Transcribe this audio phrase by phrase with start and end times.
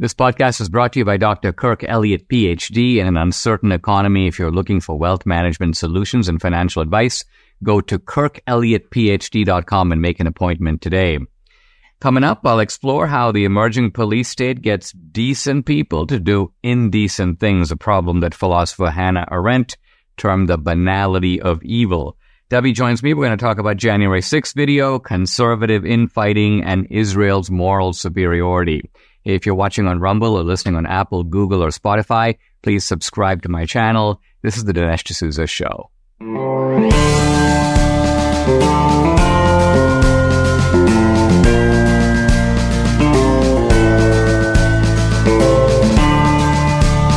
[0.00, 1.52] This podcast is brought to you by Dr.
[1.52, 2.98] Kirk Elliott, PhD.
[2.98, 7.24] In an uncertain economy, if you're looking for wealth management solutions and financial advice,
[7.64, 11.18] go to kirkelliottphd.com and make an appointment today.
[11.98, 17.40] Coming up, I'll explore how the emerging police state gets decent people to do indecent
[17.40, 19.76] things, a problem that philosopher Hannah Arendt
[20.16, 22.16] termed the banality of evil.
[22.50, 23.14] Debbie joins me.
[23.14, 28.88] We're going to talk about January 6th video, conservative infighting, and Israel's moral superiority.
[29.34, 33.50] If you're watching on Rumble or listening on Apple, Google, or Spotify, please subscribe to
[33.50, 34.22] my channel.
[34.40, 35.90] This is the Dinesh D'Souza Show.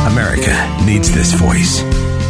[0.06, 1.80] America needs this voice.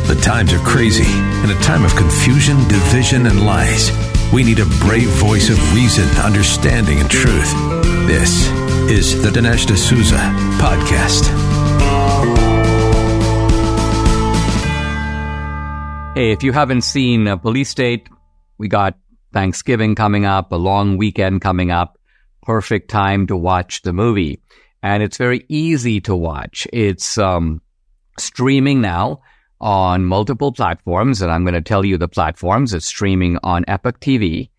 [0.07, 1.13] The times are crazy.
[1.43, 3.91] In a time of confusion, division, and lies,
[4.33, 7.53] we need a brave voice of reason, understanding, and truth.
[8.07, 8.49] This
[8.91, 10.17] is the Dinesh D'Souza
[10.59, 11.29] Podcast.
[16.15, 18.09] Hey, if you haven't seen a Police State,
[18.57, 18.97] we got
[19.33, 21.99] Thanksgiving coming up, a long weekend coming up.
[22.43, 24.41] Perfect time to watch the movie.
[24.83, 26.67] And it's very easy to watch.
[26.73, 27.61] It's um,
[28.19, 29.21] streaming now
[29.63, 32.75] on multiple platforms, and I'm going to tell you the platforms.
[32.75, 34.51] It's streaming on Epic TV.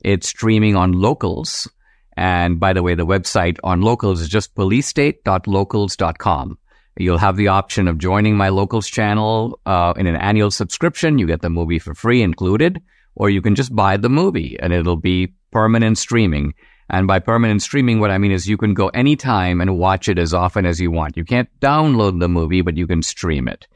[0.00, 1.68] It's streaming on Locals.
[2.16, 6.58] And by the way, the website on Locals is just policestate.locals.com.
[6.98, 11.18] You'll have the option of joining my Locals channel uh, in an annual subscription.
[11.18, 12.82] You get the movie for free included,
[13.14, 16.54] or you can just buy the movie and it'll be permanent streaming.
[16.90, 20.18] And by permanent streaming, what I mean is you can go anytime and watch it
[20.18, 21.16] as often as you want.
[21.16, 23.66] You can't download the movie, but you can stream it.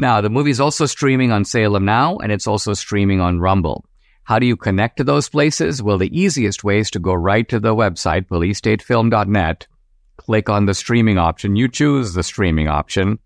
[0.00, 3.84] Now, the movie is also streaming on Salem Now, and it's also streaming on Rumble.
[4.22, 5.82] How do you connect to those places?
[5.82, 9.66] Well, the easiest way is to go right to the website, policestatefilm.net,
[10.16, 11.56] click on the streaming option.
[11.56, 13.18] You choose the streaming option.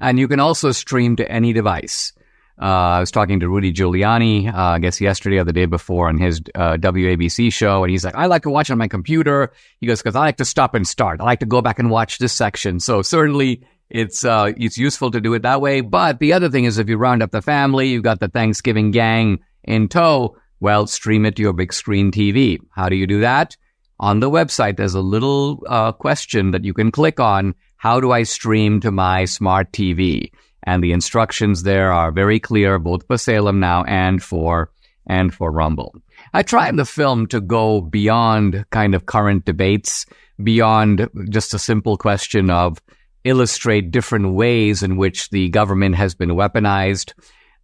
[0.00, 2.14] And you can also stream to any device.
[2.60, 6.08] Uh, I was talking to Rudy Giuliani, uh, I guess yesterday or the day before
[6.08, 9.52] on his uh, WABC show, and he's like, I like to watch on my computer.
[9.78, 11.20] He goes, because I like to stop and start.
[11.20, 12.80] I like to go back and watch this section.
[12.80, 15.80] So certainly it's uh, it's useful to do it that way.
[15.80, 18.90] But the other thing is, if you round up the family, you've got the Thanksgiving
[18.90, 22.58] gang in tow, well, stream it to your big screen TV.
[22.70, 23.56] How do you do that?
[23.98, 27.54] On the website, there's a little uh, question that you can click on.
[27.76, 30.30] How do I stream to my smart TV?
[30.62, 34.70] And the instructions there are very clear, both for Salem now and for
[35.06, 35.94] and for Rumble.
[36.32, 40.06] I in the film to go beyond kind of current debates,
[40.42, 42.80] beyond just a simple question of
[43.24, 47.12] illustrate different ways in which the government has been weaponized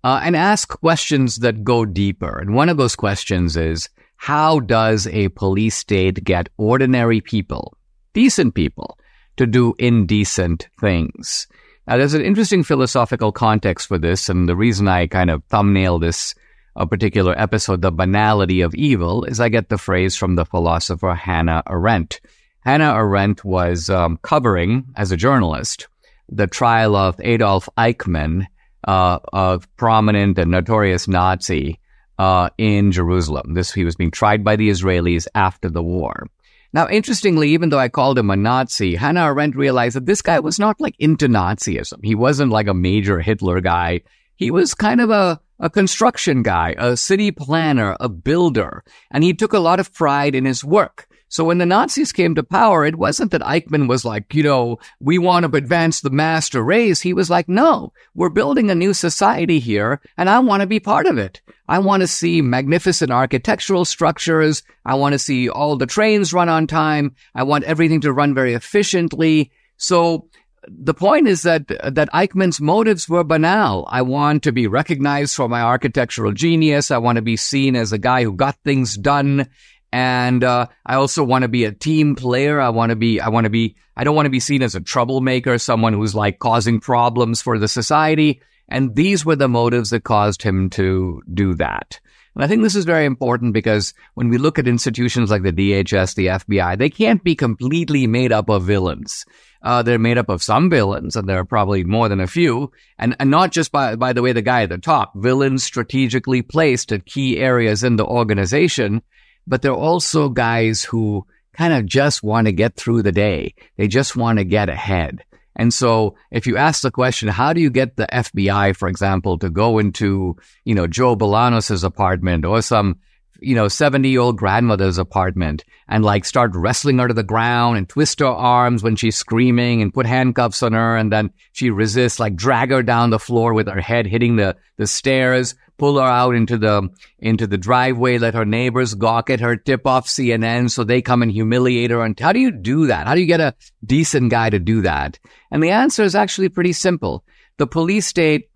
[0.05, 2.39] uh, and ask questions that go deeper.
[2.39, 7.77] And one of those questions is, how does a police state get ordinary people,
[8.12, 8.99] decent people,
[9.37, 11.47] to do indecent things?
[11.87, 15.99] Now, there's an interesting philosophical context for this, and the reason I kind of thumbnail
[15.99, 16.34] this
[16.77, 21.15] a particular episode, The Banality of Evil, is I get the phrase from the philosopher
[21.15, 22.21] Hannah Arendt.
[22.66, 25.87] Hannah Arendt was um, covering, as a journalist,
[26.28, 28.49] the trial of Adolf Eichmann
[28.82, 31.78] uh, a prominent and notorious Nazi
[32.19, 33.54] uh, in Jerusalem.
[33.54, 36.27] This he was being tried by the Israelis after the war.
[36.72, 40.41] Now, interestingly, even though I called him a Nazi, Hannah Arendt realized that this guy
[40.41, 42.04] was not like into Nazism.
[42.04, 44.00] He wasn't like a major Hitler guy.
[44.34, 49.34] He was kind of a, a construction guy, a city planner, a builder, and he
[49.34, 51.06] took a lot of pride in his work.
[51.37, 54.79] So when the Nazis came to power, it wasn't that Eichmann was like, you know,
[55.01, 57.03] we want to advance the master race.
[57.03, 60.81] He was like, no, we're building a new society here and I want to be
[60.81, 61.43] part of it.
[61.69, 64.63] I want to see magnificent architectural structures.
[64.87, 67.15] I want to see all the trains run on time.
[67.34, 69.53] I want everything to run very efficiently.
[69.77, 70.31] So
[70.69, 73.87] the point is that that Eichmann's motives were banal.
[73.91, 76.91] I want to be recognized for my architectural genius.
[76.91, 79.49] I want to be seen as a guy who got things done.
[79.97, 82.60] And uh, I also want to be a team player.
[82.60, 84.75] I want to be, I want to be, I don't want to be seen as
[84.75, 88.43] a troublemaker, someone who's like causing problems for the society.
[88.69, 91.98] And these were the motives that caused him to do that.
[92.34, 95.51] And I think this is very important because when we look at institutions like the
[95.51, 99.25] DHS, the FBI, they can't be completely made up of villains.
[99.63, 102.71] Uh, they're made up of some villains, and there are probably more than a few.
[102.98, 106.43] And, and not just by, by the way, the guy at the top, villains strategically
[106.43, 109.01] placed at key areas in the organization,
[109.47, 113.54] but they're also guys who kind of just want to get through the day.
[113.77, 115.25] They just want to get ahead.
[115.57, 119.39] And so if you ask the question, how do you get the FBI, for example,
[119.39, 122.98] to go into, you know, Joe Bolanos's apartment or some,
[123.41, 127.78] you know, 70 year old grandmother's apartment and like start wrestling her to the ground
[127.78, 130.97] and twist her arms when she's screaming and put handcuffs on her.
[130.97, 134.56] And then she resists, like drag her down the floor with her head hitting the,
[134.77, 136.88] the stairs pull her out into the
[137.18, 141.22] into the driveway, let her neighbors gawk at her, tip off CNN so they come
[141.22, 142.03] and humiliate her.
[142.03, 143.06] And how do you do that?
[143.06, 143.54] How do you get a
[143.84, 145.18] decent guy to do that?
[145.50, 147.24] And the answer is actually pretty simple.
[147.59, 148.48] The police state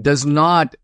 [0.00, 0.74] does not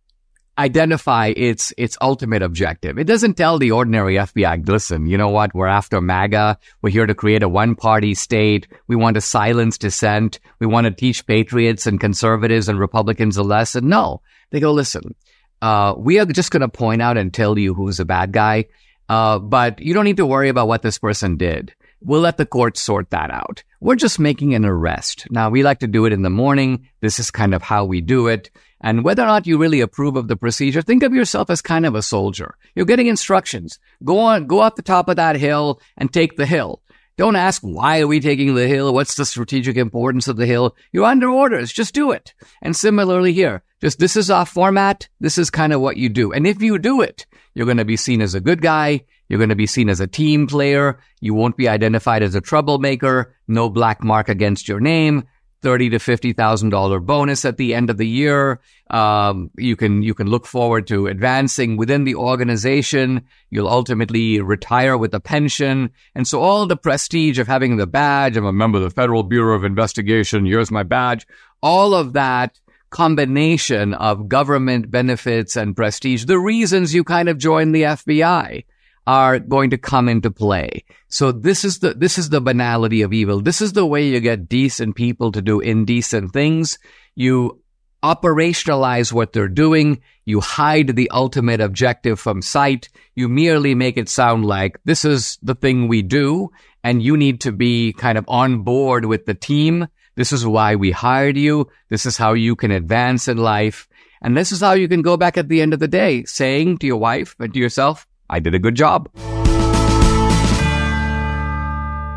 [0.59, 2.99] identify its its ultimate objective.
[2.99, 5.55] It doesn't tell the ordinary FBI, listen, you know what?
[5.55, 6.59] We're after MAGA.
[6.83, 8.67] We're here to create a one party state.
[8.89, 10.41] We want to silence dissent.
[10.59, 13.89] We want to teach patriots and conservatives and Republicans a lesson.
[13.89, 14.21] No,
[14.51, 15.15] they go, listen,
[15.63, 18.67] uh, we are just going to point out and tell you who's a bad guy.
[19.09, 21.75] Uh, but you don't need to worry about what this person did.
[22.01, 23.65] We'll let the court sort that out.
[23.81, 25.27] We're just making an arrest.
[25.31, 26.89] Now, we like to do it in the morning.
[27.01, 28.51] This is kind of how we do it.
[28.81, 31.85] And whether or not you really approve of the procedure, think of yourself as kind
[31.85, 32.55] of a soldier.
[32.77, 33.79] You're getting instructions.
[34.05, 36.83] Go on, go up the top of that hill and take the hill.
[37.17, 38.95] Don't ask, why are we taking the hill?
[38.95, 40.77] What's the strategic importance of the hill?
[40.93, 41.73] You're under orders.
[41.73, 42.33] Just do it.
[42.63, 45.09] And similarly here, just this is our format.
[45.19, 46.33] This is kind of what you do.
[46.33, 49.05] And if you do it, you're going to be seen as a good guy.
[49.29, 50.99] You're going to be seen as a team player.
[51.21, 53.35] You won't be identified as a troublemaker.
[53.47, 55.25] No black mark against your name
[55.61, 58.61] thirty to fifty thousand dollar bonus at the end of the year.
[58.91, 63.27] Um, you can you can look forward to advancing within the organization.
[63.51, 68.37] You'll ultimately retire with a pension, and so all the prestige of having the badge.
[68.37, 70.47] I'm a member of the Federal Bureau of Investigation.
[70.47, 71.27] Here's my badge.
[71.63, 72.59] All of that
[72.91, 76.25] combination of government benefits and prestige.
[76.25, 78.65] The reasons you kind of join the FBI
[79.09, 80.85] are going to come into play.
[81.09, 83.41] So this is the, this is the banality of evil.
[83.41, 86.79] This is the way you get decent people to do indecent things.
[87.15, 87.63] You
[88.03, 90.03] operationalize what they're doing.
[90.27, 92.91] You hide the ultimate objective from sight.
[93.15, 96.51] You merely make it sound like this is the thing we do
[96.85, 99.89] and you need to be kind of on board with the team.
[100.17, 101.71] This is why we hired you.
[101.89, 103.89] This is how you can advance in life.
[104.21, 106.79] And this is how you can go back at the end of the day saying
[106.79, 109.09] to your wife and to yourself, I did a good job.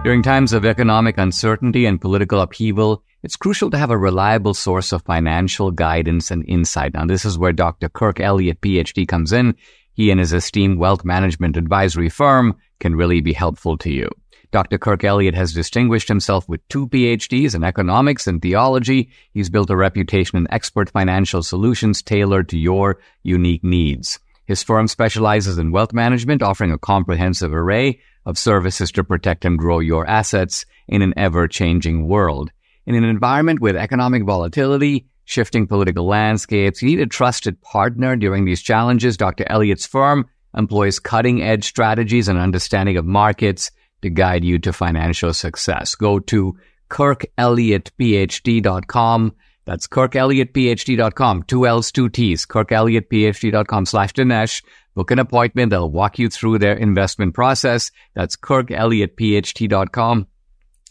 [0.03, 4.91] During times of economic uncertainty and political upheaval, it's crucial to have a reliable source
[4.91, 6.95] of financial guidance and insight.
[6.95, 7.87] Now, this is where Dr.
[7.87, 9.55] Kirk Elliott, PhD, comes in.
[9.93, 14.09] He and his esteemed wealth management advisory firm can really be helpful to you.
[14.51, 14.79] Dr.
[14.79, 19.11] Kirk Elliott has distinguished himself with two PhDs in economics and theology.
[19.33, 24.19] He's built a reputation in expert financial solutions tailored to your unique needs.
[24.51, 29.57] His firm specializes in wealth management, offering a comprehensive array of services to protect and
[29.57, 32.51] grow your assets in an ever changing world.
[32.86, 38.44] In an environment with economic volatility, shifting political landscapes, you need a trusted partner during
[38.44, 39.15] these challenges.
[39.15, 39.50] Dr.
[39.50, 43.71] Elliott's firm employs cutting edge strategies and understanding of markets
[44.01, 45.95] to guide you to financial success.
[45.95, 46.57] Go to
[46.89, 49.31] kirkelliottphd.com
[49.65, 51.44] that's kirkelliottphd.com.
[51.44, 52.46] Two L's, two T's.
[52.46, 54.63] kirkelliottphd.com slash Dinesh.
[54.96, 55.70] Book an appointment.
[55.70, 57.91] They'll walk you through their investment process.
[58.13, 60.27] That's kirkelliottphd.com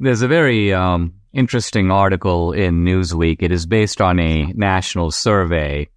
[0.00, 3.42] There's a very um, interesting article in Newsweek.
[3.42, 5.88] It is based on a national survey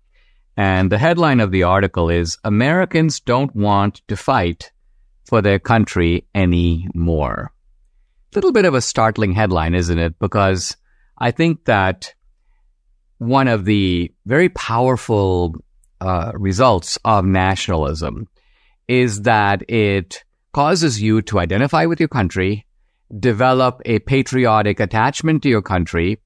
[0.57, 4.71] and the headline of the article is Americans don't want to fight
[5.25, 7.51] for their country anymore.
[8.35, 10.17] Little bit of a startling headline, isn't it?
[10.19, 10.75] Because
[11.17, 12.13] I think that
[13.17, 15.55] one of the very powerful
[15.99, 18.27] uh, results of nationalism
[18.87, 22.65] is that it causes you to identify with your country,
[23.19, 26.19] develop a patriotic attachment to your country,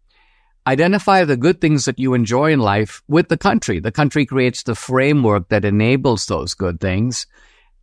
[0.67, 3.79] Identify the good things that you enjoy in life with the country.
[3.79, 7.27] The country creates the framework that enables those good things.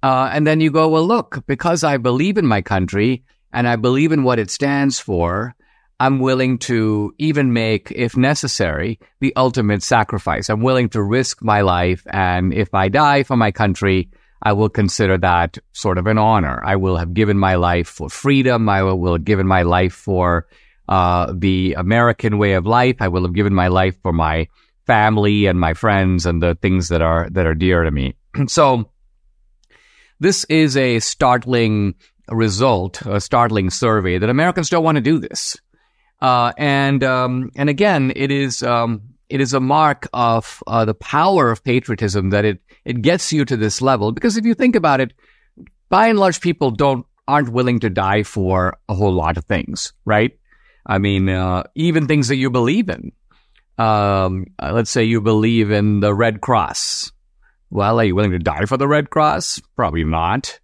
[0.03, 3.23] Uh, and then you go, well, look, because I believe in my country
[3.53, 5.55] and I believe in what it stands for,
[6.01, 10.51] I'm willing to even make, if necessary, the ultimate sacrifice.
[10.51, 12.03] I'm willing to risk my life.
[12.11, 14.11] And if I die for my country,
[14.43, 16.61] I will consider that sort of an honor.
[16.65, 18.69] I will have given my life for freedom.
[18.69, 20.49] I will have given my life for
[20.89, 22.97] uh, the American way of life.
[23.01, 24.49] I will have given my life for my
[24.87, 28.15] family and my friends and the things that are that are dear to me.
[28.47, 28.91] so
[30.21, 31.95] this is a startling
[32.29, 35.57] result, a startling survey that Americans don't want to do this.
[36.21, 40.95] Uh, and um, and again, it is um, it is a mark of uh, the
[40.95, 44.13] power of patriotism that it it gets you to this level.
[44.13, 45.13] Because if you think about it,
[45.89, 49.93] by and large, people don't aren't willing to die for a whole lot of things,
[50.05, 50.39] right?
[50.87, 53.13] I mean, uh, even things that you believe in.
[53.79, 57.13] Um, uh, let's say you believe in the Red Cross.
[57.71, 59.61] Well, are you willing to die for the Red Cross?
[59.77, 60.59] Probably not.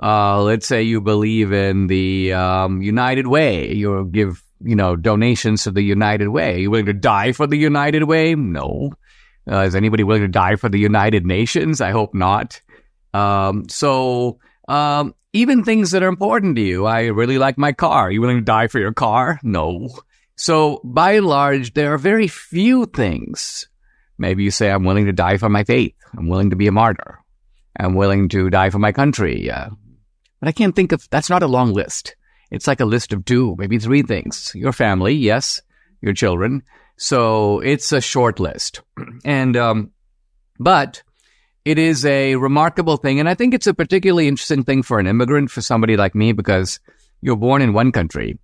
[0.00, 3.72] Uh, let's say you believe in the um, United Way.
[3.72, 6.54] You give you know, donations to the United Way.
[6.54, 8.34] Are you willing to die for the United Way?
[8.34, 8.92] No.
[9.50, 11.80] Uh, is anybody willing to die for the United Nations?
[11.80, 12.60] I hope not.
[13.12, 14.38] Um, so,
[14.72, 16.86] um, even things that are important to you.
[16.86, 18.08] I really like my car.
[18.08, 19.38] Are you willing to die for your car?
[19.42, 19.90] No.
[20.34, 23.68] So, by and large, there are very few things.
[24.16, 25.94] Maybe you say, I'm willing to die for my faith.
[26.16, 27.18] I'm willing to be a martyr.
[27.78, 29.50] I'm willing to die for my country.
[29.50, 29.68] Uh,
[30.40, 32.16] but I can't think of, that's not a long list.
[32.50, 34.52] It's like a list of two, maybe three things.
[34.54, 35.60] Your family, yes,
[36.00, 36.62] your children.
[36.96, 38.80] So it's a short list.
[39.24, 39.90] And, um,
[40.58, 41.02] but
[41.64, 43.20] it is a remarkable thing.
[43.20, 46.32] And I think it's a particularly interesting thing for an immigrant, for somebody like me,
[46.32, 46.80] because
[47.20, 48.38] you're born in one country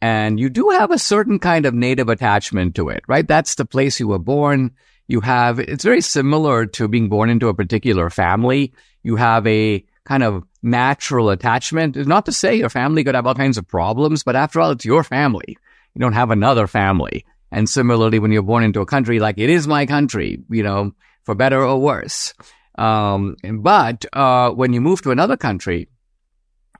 [0.00, 3.26] and you do have a certain kind of native attachment to it, right?
[3.26, 4.72] That's the place you were born.
[5.06, 8.72] You have, it's very similar to being born into a particular family.
[9.02, 11.96] You have a kind of natural attachment.
[11.96, 14.84] Not to say your family could have all kinds of problems, but after all, it's
[14.84, 15.56] your family.
[15.94, 17.24] You don't have another family.
[17.52, 20.92] And similarly, when you're born into a country, like it is my country, you know,
[21.24, 22.34] for better or worse.
[22.76, 25.88] Um, but, uh, when you move to another country,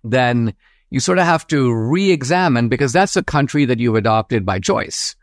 [0.04, 0.54] then
[0.90, 5.16] you sort of have to re-examine because that's a country that you've adopted by choice.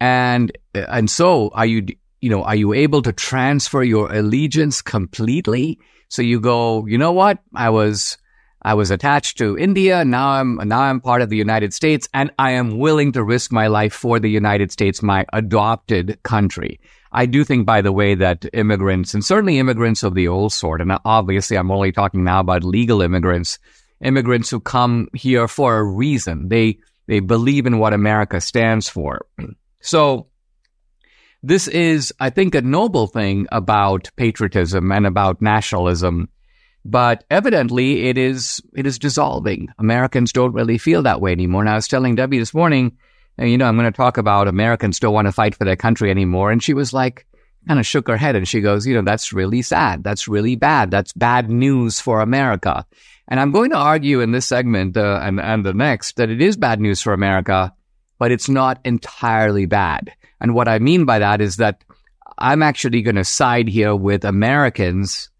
[0.00, 1.86] And, and so are you,
[2.20, 7.12] you know, are you able to transfer your allegiance completely so you go, you know
[7.12, 7.38] what?
[7.54, 8.18] I was,
[8.62, 10.04] I was attached to India.
[10.04, 13.52] Now I'm, now I'm part of the United States and I am willing to risk
[13.52, 16.80] my life for the United States, my adopted country.
[17.12, 20.80] I do think, by the way, that immigrants and certainly immigrants of the old sort,
[20.80, 23.58] and obviously I'm only talking now about legal immigrants,
[24.02, 26.48] immigrants who come here for a reason.
[26.48, 29.26] They, they believe in what America stands for.
[29.80, 30.28] So
[31.42, 36.30] this is, I think, a noble thing about patriotism and about nationalism.
[36.84, 39.68] But evidently it is, it is dissolving.
[39.78, 41.60] Americans don't really feel that way anymore.
[41.60, 42.96] And I was telling Debbie this morning,
[43.38, 46.10] you know, I'm going to talk about Americans don't want to fight for their country
[46.10, 46.50] anymore.
[46.50, 47.26] And she was like,
[47.66, 50.02] kind of shook her head and she goes, you know, that's really sad.
[50.02, 50.90] That's really bad.
[50.90, 52.84] That's bad news for America.
[53.28, 56.42] And I'm going to argue in this segment uh, and, and the next that it
[56.42, 57.72] is bad news for America,
[58.18, 60.12] but it's not entirely bad.
[60.40, 61.84] And what I mean by that is that
[62.36, 65.30] I'm actually going to side here with Americans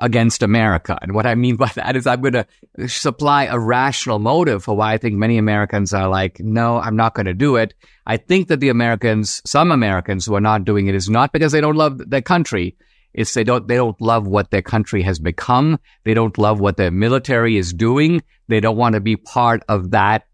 [0.00, 0.98] against America.
[1.02, 4.76] And what I mean by that is I'm going to supply a rational motive for
[4.76, 7.74] why I think many Americans are like, no, I'm not going to do it.
[8.06, 11.52] I think that the Americans, some Americans who are not doing it is not because
[11.52, 12.76] they don't love their country.
[13.14, 15.80] It's they don't, they don't love what their country has become.
[16.04, 18.22] They don't love what their military is doing.
[18.46, 20.27] They don't want to be part of that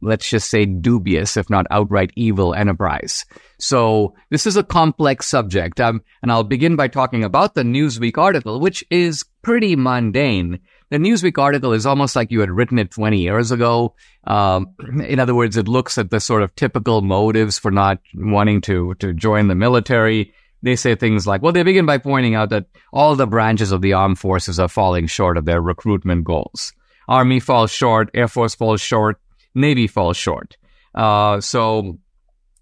[0.00, 3.24] let's just say dubious, if not outright evil enterprise.
[3.58, 5.80] So this is a complex subject.
[5.80, 10.60] Um, and I'll begin by talking about the Newsweek article, which is pretty mundane.
[10.90, 13.94] The Newsweek article is almost like you had written it 20 years ago.
[14.24, 14.74] Um,
[15.06, 18.94] in other words, it looks at the sort of typical motives for not wanting to,
[18.94, 20.32] to join the military.
[20.62, 23.80] They say things like, well, they begin by pointing out that all the branches of
[23.80, 26.72] the armed forces are falling short of their recruitment goals.
[27.06, 29.20] Army falls short, Air Force falls short,
[29.58, 30.56] Navy falls short.
[30.94, 31.98] Uh, so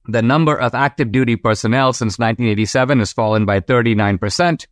[0.07, 4.67] the number of active duty personnel since 1987 has fallen by 39%.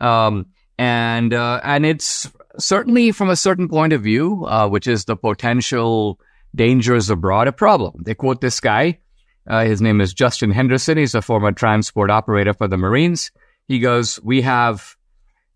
[0.00, 0.46] Um,
[0.78, 5.16] and, uh, and it's certainly from a certain point of view, uh, which is the
[5.16, 6.20] potential
[6.54, 8.02] dangers abroad, a problem.
[8.04, 8.98] They quote this guy.
[9.46, 10.98] Uh, his name is Justin Henderson.
[10.98, 13.30] He's a former transport operator for the Marines.
[13.68, 14.96] He goes, we have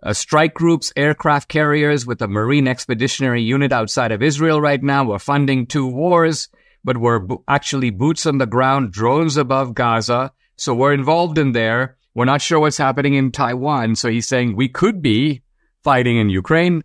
[0.02, 5.04] uh, strike groups, aircraft carriers with a Marine Expeditionary Unit outside of Israel right now.
[5.04, 6.49] We're funding two wars,
[6.85, 10.33] but we're bo- actually boots on the ground, drones above Gaza.
[10.57, 11.97] So we're involved in there.
[12.14, 13.97] We're not sure what's happening in Taiwan.
[13.97, 15.42] So he's saying we could be
[15.85, 16.83] fighting in Ukraine.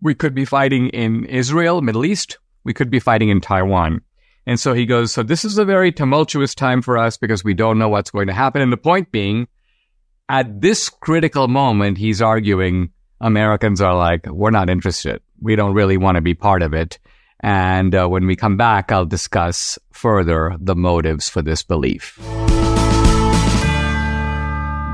[0.00, 2.38] We could be fighting in Israel, Middle East.
[2.64, 4.00] We could be fighting in Taiwan.
[4.46, 7.54] And so he goes, so this is a very tumultuous time for us because we
[7.54, 8.60] don't know what's going to happen.
[8.60, 9.48] And the point being,
[10.28, 12.90] at this critical moment, he's arguing
[13.20, 15.20] Americans are like, we're not interested.
[15.40, 16.98] We don't really want to be part of it.
[17.40, 22.18] And uh, when we come back, I'll discuss further the motives for this belief.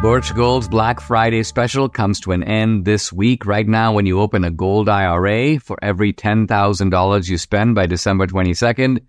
[0.03, 3.45] Birch Gold's Black Friday special comes to an end this week.
[3.45, 8.27] Right now, when you open a gold IRA, for every $10,000 you spend by December
[8.27, 9.01] 22nd,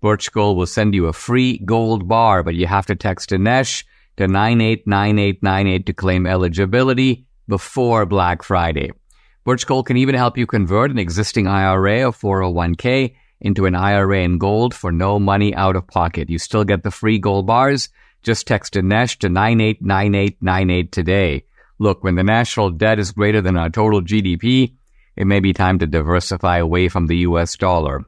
[0.00, 3.82] Birch Gold will send you a free gold bar, but you have to text Dinesh
[4.16, 8.92] to 989898 to claim eligibility before Black Friday.
[9.44, 14.22] Birch Gold can even help you convert an existing IRA or 401k into an IRA
[14.22, 16.30] in gold for no money out of pocket.
[16.30, 17.88] You still get the free gold bars
[18.22, 21.44] just text Dinesh to 989898 today.
[21.78, 24.74] Look, when the national debt is greater than our total GDP,
[25.14, 28.04] it may be time to diversify away from the US dollar.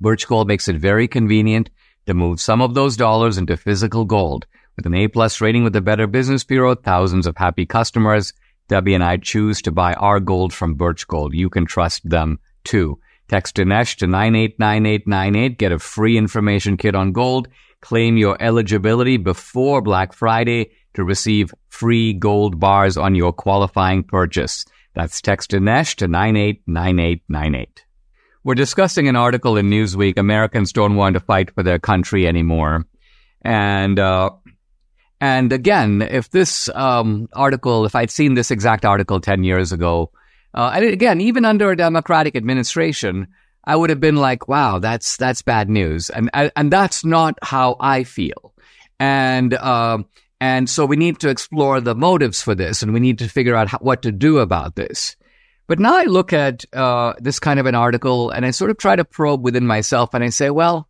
[0.00, 1.68] Birch Gold makes it very convenient
[2.06, 4.46] to move some of those dollars into physical gold.
[4.76, 8.32] With an A plus rating with the Better Business Bureau, thousands of happy customers,
[8.68, 11.34] Debbie and I choose to buy our gold from Birch Gold.
[11.34, 12.98] You can trust them too.
[13.28, 17.48] Text Dinesh to 989898, get a free information kit on gold
[17.80, 24.66] Claim your eligibility before Black Friday to receive free gold bars on your qualifying purchase.
[24.94, 27.86] That's text Dinesh to 989898.
[28.44, 30.18] We're discussing an article in Newsweek.
[30.18, 32.86] Americans don't want to fight for their country anymore.
[33.42, 34.30] And, uh,
[35.20, 40.10] and again, if this um, article, if I'd seen this exact article 10 years ago,
[40.54, 43.28] uh, and again, even under a Democratic administration,
[43.64, 46.08] I would have been like, wow, that's, that's bad news.
[46.08, 48.54] And, and that's not how I feel.
[48.98, 50.06] And, um,
[50.40, 53.54] and so we need to explore the motives for this and we need to figure
[53.54, 55.16] out how, what to do about this.
[55.66, 58.78] But now I look at, uh, this kind of an article and I sort of
[58.78, 60.88] try to probe within myself and I say, well,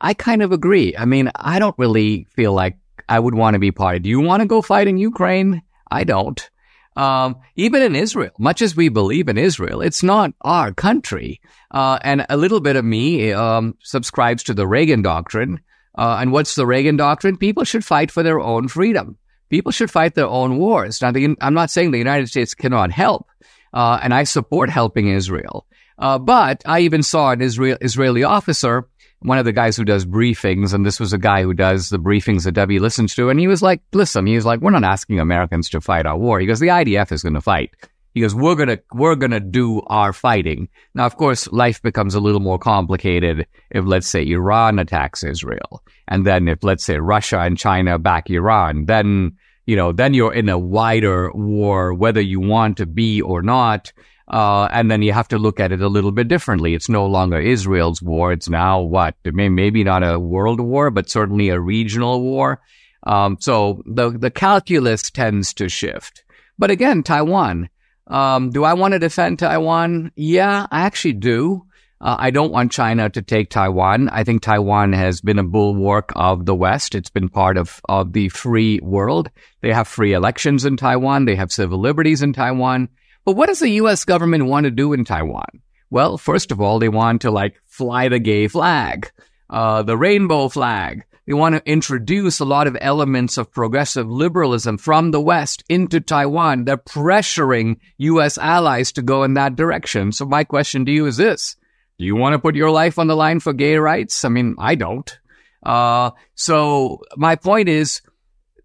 [0.00, 0.94] I kind of agree.
[0.96, 2.76] I mean, I don't really feel like
[3.08, 4.02] I would want to be part of.
[4.02, 5.62] Do you want to go fight in Ukraine?
[5.90, 6.50] I don't.
[6.96, 11.40] Um, even in Israel, much as we believe in Israel, it's not our country.
[11.70, 15.60] Uh, and a little bit of me um, subscribes to the Reagan doctrine.
[15.96, 17.36] Uh, and what's the Reagan doctrine?
[17.36, 19.18] People should fight for their own freedom.
[19.50, 21.02] People should fight their own wars.
[21.02, 23.28] Now, the, I'm not saying the United States cannot help,
[23.72, 25.66] uh, and I support helping Israel.
[25.98, 28.88] Uh, but I even saw an Israel, Israeli officer
[29.20, 31.98] one of the guys who does briefings, and this was a guy who does the
[31.98, 34.84] briefings that Debbie listens to, and he was like, listen, he was like, we're not
[34.84, 36.38] asking Americans to fight our war.
[36.38, 37.74] He goes, the IDF is going to fight.
[38.16, 40.68] He goes, we're to, we're to do our fighting.
[40.94, 45.82] Now, of course, life becomes a little more complicated if, let's say, Iran attacks Israel.
[46.08, 50.32] And then if, let's say, Russia and China back Iran, then, you know, then you're
[50.32, 53.92] in a wider war, whether you want to be or not.
[54.28, 56.74] Uh, and then you have to look at it a little bit differently.
[56.74, 58.32] It's no longer Israel's war.
[58.32, 59.14] It's now what?
[59.24, 62.60] Maybe not a world war, but certainly a regional war.
[63.04, 66.24] Um, so the, the calculus tends to shift.
[66.58, 67.68] But again, Taiwan.
[68.08, 70.12] Um, do I want to defend Taiwan?
[70.16, 71.66] Yeah, I actually do.
[72.00, 74.08] Uh, I don't want China to take Taiwan.
[74.10, 76.94] I think Taiwan has been a bulwark of the West.
[76.94, 79.30] It's been part of, of the free world.
[79.62, 81.24] They have free elections in Taiwan.
[81.24, 82.90] They have civil liberties in Taiwan.
[83.26, 84.04] But what does the U.S.
[84.04, 85.60] government want to do in Taiwan?
[85.90, 89.10] Well, first of all, they want to like fly the gay flag,
[89.50, 91.02] uh, the rainbow flag.
[91.26, 96.00] They want to introduce a lot of elements of progressive liberalism from the West into
[96.00, 96.66] Taiwan.
[96.66, 98.38] They're pressuring U.S.
[98.38, 100.12] allies to go in that direction.
[100.12, 101.56] So my question to you is this.
[101.98, 104.24] Do you want to put your life on the line for gay rights?
[104.24, 105.18] I mean, I don't.
[105.64, 108.02] Uh, so my point is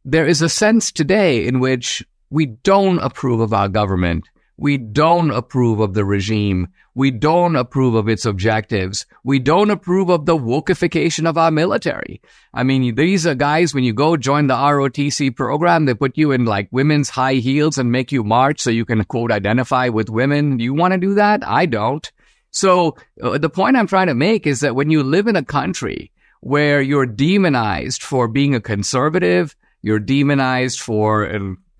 [0.05, 5.31] there is a sense today in which we don't approve of our government we don't
[5.31, 6.67] approve of the regime.
[6.93, 9.05] We don't approve of its objectives.
[9.23, 12.21] We don't approve of the wokeification of our military.
[12.53, 16.31] I mean, these are guys, when you go join the ROTC program, they put you
[16.31, 20.09] in like women's high heels and make you march so you can quote identify with
[20.09, 20.59] women.
[20.59, 21.47] You want to do that?
[21.47, 22.11] I don't.
[22.51, 25.45] So uh, the point I'm trying to make is that when you live in a
[25.45, 26.11] country
[26.41, 31.23] where you're demonized for being a conservative, you're demonized for,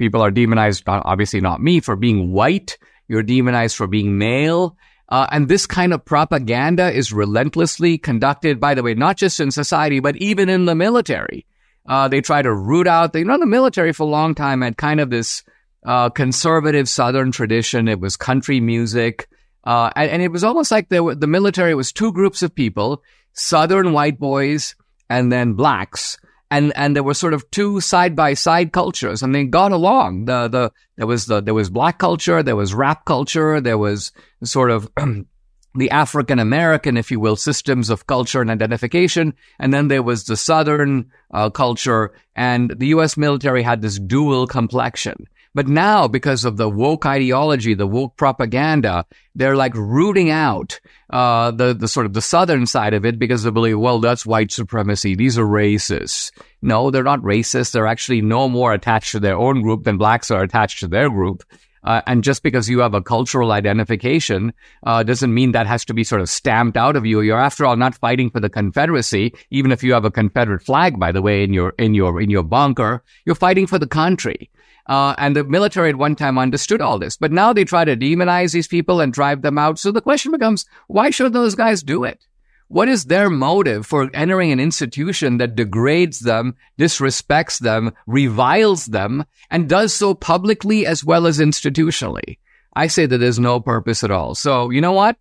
[0.01, 2.79] People are demonized, obviously not me, for being white.
[3.07, 4.75] You're demonized for being male.
[5.09, 9.51] Uh, and this kind of propaganda is relentlessly conducted, by the way, not just in
[9.51, 11.45] society, but even in the military.
[11.87, 14.75] Uh, they try to root out, you know, the military for a long time had
[14.75, 15.43] kind of this
[15.85, 17.87] uh, conservative Southern tradition.
[17.87, 19.29] It was country music.
[19.63, 23.03] Uh, and, and, it was almost like were, the military was two groups of people,
[23.33, 24.73] Southern white boys
[25.11, 26.17] and then blacks
[26.51, 30.25] and and there were sort of two side by side cultures, and they got along.
[30.25, 34.11] The the there was the there was black culture, there was rap culture, there was
[34.43, 34.91] sort of
[35.75, 40.25] the African American, if you will, systems of culture and identification, and then there was
[40.25, 43.15] the Southern uh, culture, and the U.S.
[43.15, 45.27] military had this dual complexion.
[45.53, 51.51] But now, because of the woke ideology, the woke propaganda, they're like rooting out uh,
[51.51, 54.51] the the sort of the southern side of it because they believe, well, that's white
[54.51, 55.15] supremacy.
[55.15, 56.31] These are racists.
[56.61, 57.73] No, they're not racist.
[57.73, 61.09] They're actually no more attached to their own group than blacks are attached to their
[61.09, 61.43] group.
[61.83, 65.93] Uh, and just because you have a cultural identification uh, doesn't mean that has to
[65.93, 67.21] be sort of stamped out of you.
[67.21, 70.99] You're, after all, not fighting for the Confederacy, even if you have a Confederate flag,
[70.99, 73.03] by the way, in your in your in your bunker.
[73.25, 74.49] You're fighting for the country.
[74.91, 77.95] Uh, and the military at one time understood all this, but now they try to
[77.95, 79.80] demonize these people and drive them out.
[79.80, 82.27] So the question becomes, why should those guys do it?
[82.67, 89.23] What is their motive for entering an institution that degrades them, disrespects them, reviles them,
[89.49, 92.38] and does so publicly as well as institutionally?
[92.75, 94.36] I say that there's no purpose at all.
[94.36, 95.15] So, you know what?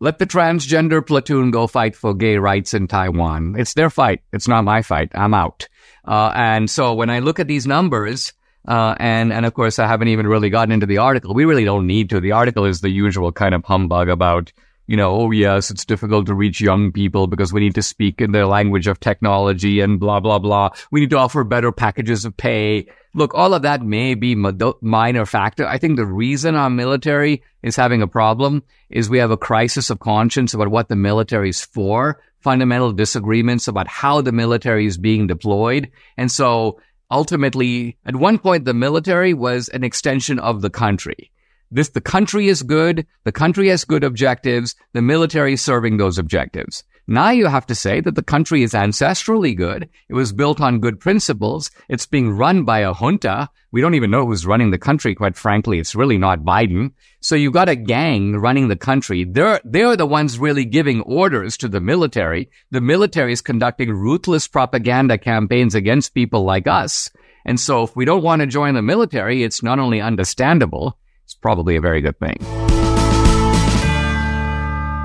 [0.00, 3.56] Let the transgender platoon go fight for gay rights in Taiwan.
[3.58, 4.20] It's their fight.
[4.30, 5.10] It's not my fight.
[5.14, 5.70] I'm out.
[6.04, 8.34] Uh, and so when I look at these numbers,
[8.68, 11.34] uh, and, and of course, I haven't even really gotten into the article.
[11.34, 12.20] We really don't need to.
[12.20, 14.52] The article is the usual kind of humbug about,
[14.86, 18.20] you know, oh yes, it's difficult to reach young people because we need to speak
[18.20, 20.70] in their language of technology and blah, blah, blah.
[20.90, 22.88] We need to offer better packages of pay.
[23.14, 25.66] Look, all of that may be minor factor.
[25.66, 29.90] I think the reason our military is having a problem is we have a crisis
[29.90, 34.96] of conscience about what the military is for, fundamental disagreements about how the military is
[34.96, 35.90] being deployed.
[36.16, 41.30] And so ultimately, at one point, the military was an extension of the country.
[41.70, 43.06] This, the country is good.
[43.24, 44.74] The country has good objectives.
[44.92, 46.82] The military is serving those objectives.
[47.10, 49.88] Now you have to say that the country is ancestrally good.
[50.08, 51.68] It was built on good principles.
[51.88, 53.50] It's being run by a junta.
[53.72, 55.80] We don't even know who's running the country, quite frankly.
[55.80, 56.92] It's really not Biden.
[57.18, 59.24] So you've got a gang running the country.
[59.24, 62.48] They're, they're the ones really giving orders to the military.
[62.70, 67.10] The military is conducting ruthless propaganda campaigns against people like us.
[67.44, 71.34] And so if we don't want to join the military, it's not only understandable, it's
[71.34, 72.36] probably a very good thing.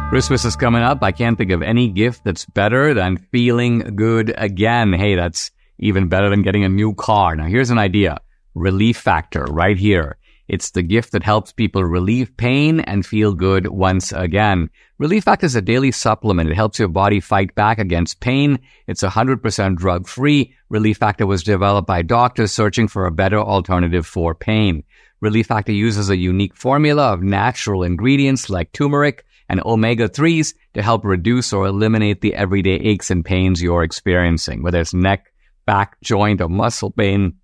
[0.10, 1.04] Christmas is coming up.
[1.04, 4.94] I can't think of any gift that's better than feeling good again.
[4.94, 7.36] Hey, that's even better than getting a new car.
[7.36, 8.20] Now, here's an idea.
[8.54, 10.18] Relief factor right here.
[10.48, 14.70] It's the gift that helps people relieve pain and feel good once again.
[15.00, 16.50] Relief Factor is a daily supplement.
[16.50, 18.60] It helps your body fight back against pain.
[18.88, 20.54] It's 100% drug free.
[20.70, 24.84] Relief Factor was developed by doctors searching for a better alternative for pain.
[25.20, 31.06] Relief Factor uses a unique formula of natural ingredients like turmeric and omega-3s to help
[31.06, 34.64] reduce or eliminate the everyday aches and pains you're experiencing.
[34.64, 35.32] Whether it's neck,
[35.66, 37.36] back, joint, or muscle pain,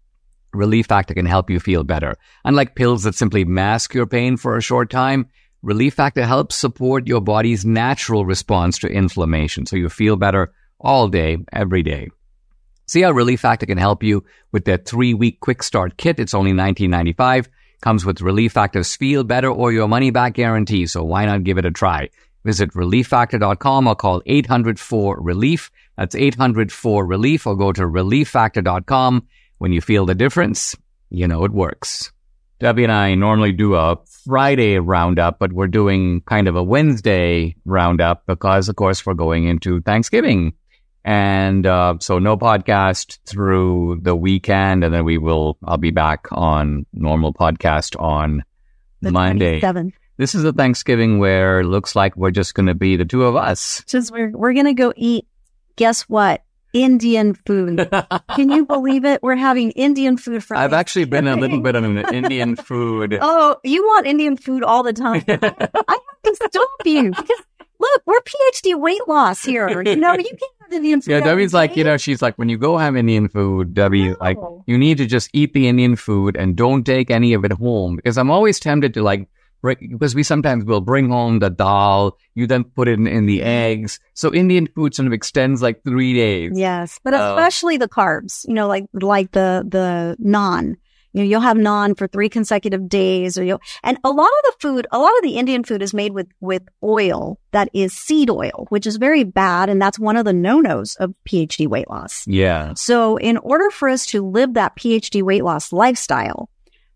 [0.53, 2.15] Relief Factor can help you feel better.
[2.43, 5.29] Unlike pills that simply mask your pain for a short time,
[5.61, 11.07] Relief Factor helps support your body's natural response to inflammation so you feel better all
[11.07, 12.09] day, every day.
[12.87, 16.19] See how Relief Factor can help you with their three week quick start kit.
[16.19, 17.47] It's only $19.95
[17.81, 21.57] comes with Relief Factor's Feel Better or Your Money Back guarantee, so why not give
[21.57, 22.09] it a try?
[22.43, 25.69] Visit relieffactor.com or call 800-4-RELIEF.
[25.97, 29.27] That's 800-4-RELIEF or go to relieffactor.com.
[29.57, 30.75] When you feel the difference,
[31.09, 32.11] you know it works.
[32.59, 37.55] Debbie and I normally do a Friday roundup, but we're doing kind of a Wednesday
[37.65, 40.53] roundup because, of course, we're going into Thanksgiving.
[41.03, 45.57] And uh, so no podcast through the weekend, and then we will.
[45.63, 48.43] I'll be back on normal podcast on
[49.01, 49.59] the Monday.
[49.59, 49.93] 27th.
[50.17, 53.23] This is a Thanksgiving where it looks like we're just going to be the two
[53.23, 53.83] of us.
[53.87, 55.25] Just we're we're gonna go eat.
[55.75, 56.43] Guess what?
[56.73, 57.89] Indian food.
[58.35, 59.21] Can you believe it?
[59.21, 60.55] We're having Indian food for.
[60.55, 63.17] I've actually been a little bit of an Indian food.
[63.23, 65.23] Oh, you want Indian food all the time?
[65.27, 67.41] I have to stop you because
[67.79, 69.69] look, we're PhD weight loss here.
[69.81, 71.11] You know, you can't Indian food.
[71.11, 74.37] Yeah, Debbie's like, you know, she's like, when you go have Indian food, Debbie, like,
[74.65, 77.95] you need to just eat the Indian food and don't take any of it home
[77.97, 79.27] because I'm always tempted to like,
[79.63, 83.43] because we sometimes will bring home the dal, you then put it in, in the
[83.43, 83.99] eggs.
[84.15, 86.53] So Indian food sort of extends like three days.
[86.55, 88.47] Yes, but especially the carbs.
[88.47, 90.77] You know, like like the the naan.
[91.13, 94.43] You know, you'll have naan for three consecutive days, or you'll and a lot of
[94.45, 97.91] the food, a lot of the Indian food is made with with oil that is
[97.93, 101.67] seed oil, which is very bad, and that's one of the no nos of PhD
[101.67, 102.25] weight loss.
[102.27, 102.73] Yeah.
[102.75, 106.49] So, in order for us to live that PhD weight loss lifestyle,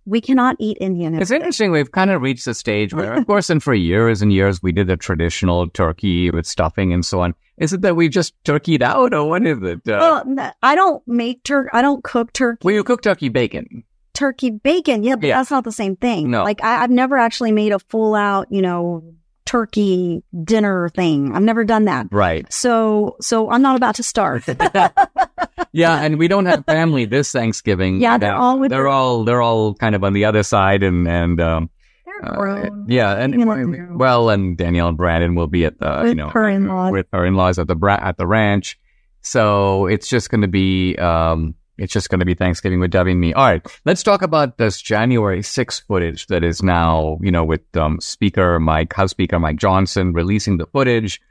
[0.06, 1.20] we cannot eat Indian.
[1.20, 1.72] It's interesting.
[1.72, 4.72] We've kind of reached the stage where, of course, and for years and years, we
[4.72, 7.34] did the traditional turkey with stuffing and so on.
[7.58, 9.88] Is it that we've just turkeyed out or what is it?
[9.88, 11.70] Uh, Well, I don't make turkey.
[11.74, 12.62] I don't cook turkey.
[12.64, 13.84] well, you cook turkey bacon.
[14.16, 15.04] Turkey bacon.
[15.04, 15.38] Yeah, but Yeah.
[15.38, 16.32] that's not the same thing.
[16.32, 16.44] No.
[16.44, 19.04] Like I, I've never actually made a full out, you know,
[19.46, 21.36] turkey dinner thing.
[21.36, 22.08] I've never done that.
[22.12, 22.52] Right.
[22.52, 24.44] So, so I'm not about to start.
[25.72, 28.02] yeah, and we don't have family this Thanksgiving.
[28.02, 30.82] Yeah, they're Now, all with they're all they're all kind of on the other side,
[30.84, 31.70] and and um,
[32.06, 32.86] They're uh, grown.
[32.88, 36.50] yeah, and You well, and Danielle and Brandon will be at the you know her
[36.50, 36.92] in-laws.
[36.92, 38.80] with her in-laws at the bra- at the ranch.
[39.22, 43.12] So it's just going to be um, it's just going to be Thanksgiving with Debbie
[43.12, 43.34] and me.
[43.34, 47.62] All right, let's talk about this January 6th footage that is now you know with
[47.76, 51.22] um, Speaker Mike House Speaker Mike Johnson releasing the footage.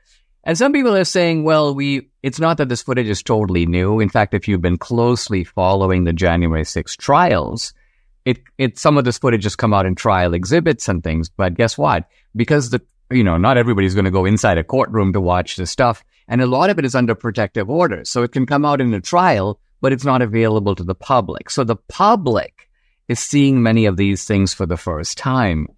[0.47, 3.99] And some people are saying, well, we, it's not that this footage is totally new.
[3.99, 7.73] In fact, if you've been closely following the January 6th trials,
[8.27, 11.31] it, it, some of this footage has come out in trial exhibits and things.
[11.31, 12.09] But guess what?
[12.37, 15.71] Because the, you know, not everybody's going to go inside a courtroom to watch this
[15.71, 16.05] stuff.
[16.29, 18.11] And a lot of it is under protective orders.
[18.11, 21.51] So it can come out in a trial, but it's not available to the public.
[21.51, 22.71] So the public
[23.07, 25.69] is seeing many of these things for the first time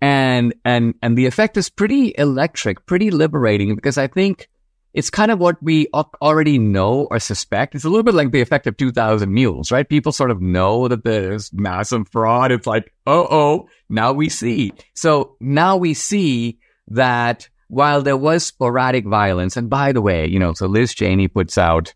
[0.00, 4.48] and and and the effect is pretty electric, pretty liberating because I think
[4.94, 7.74] it's kind of what we already know or suspect.
[7.74, 9.88] It's a little bit like the effect of 2000 Mules, right?
[9.88, 12.52] People sort of know that there's massive fraud.
[12.52, 14.72] It's like, oh, oh, now we see.
[14.94, 20.38] So now we see that while there was sporadic violence, and by the way, you
[20.38, 21.92] know, so Liz Cheney puts out,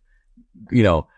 [0.70, 1.08] you know,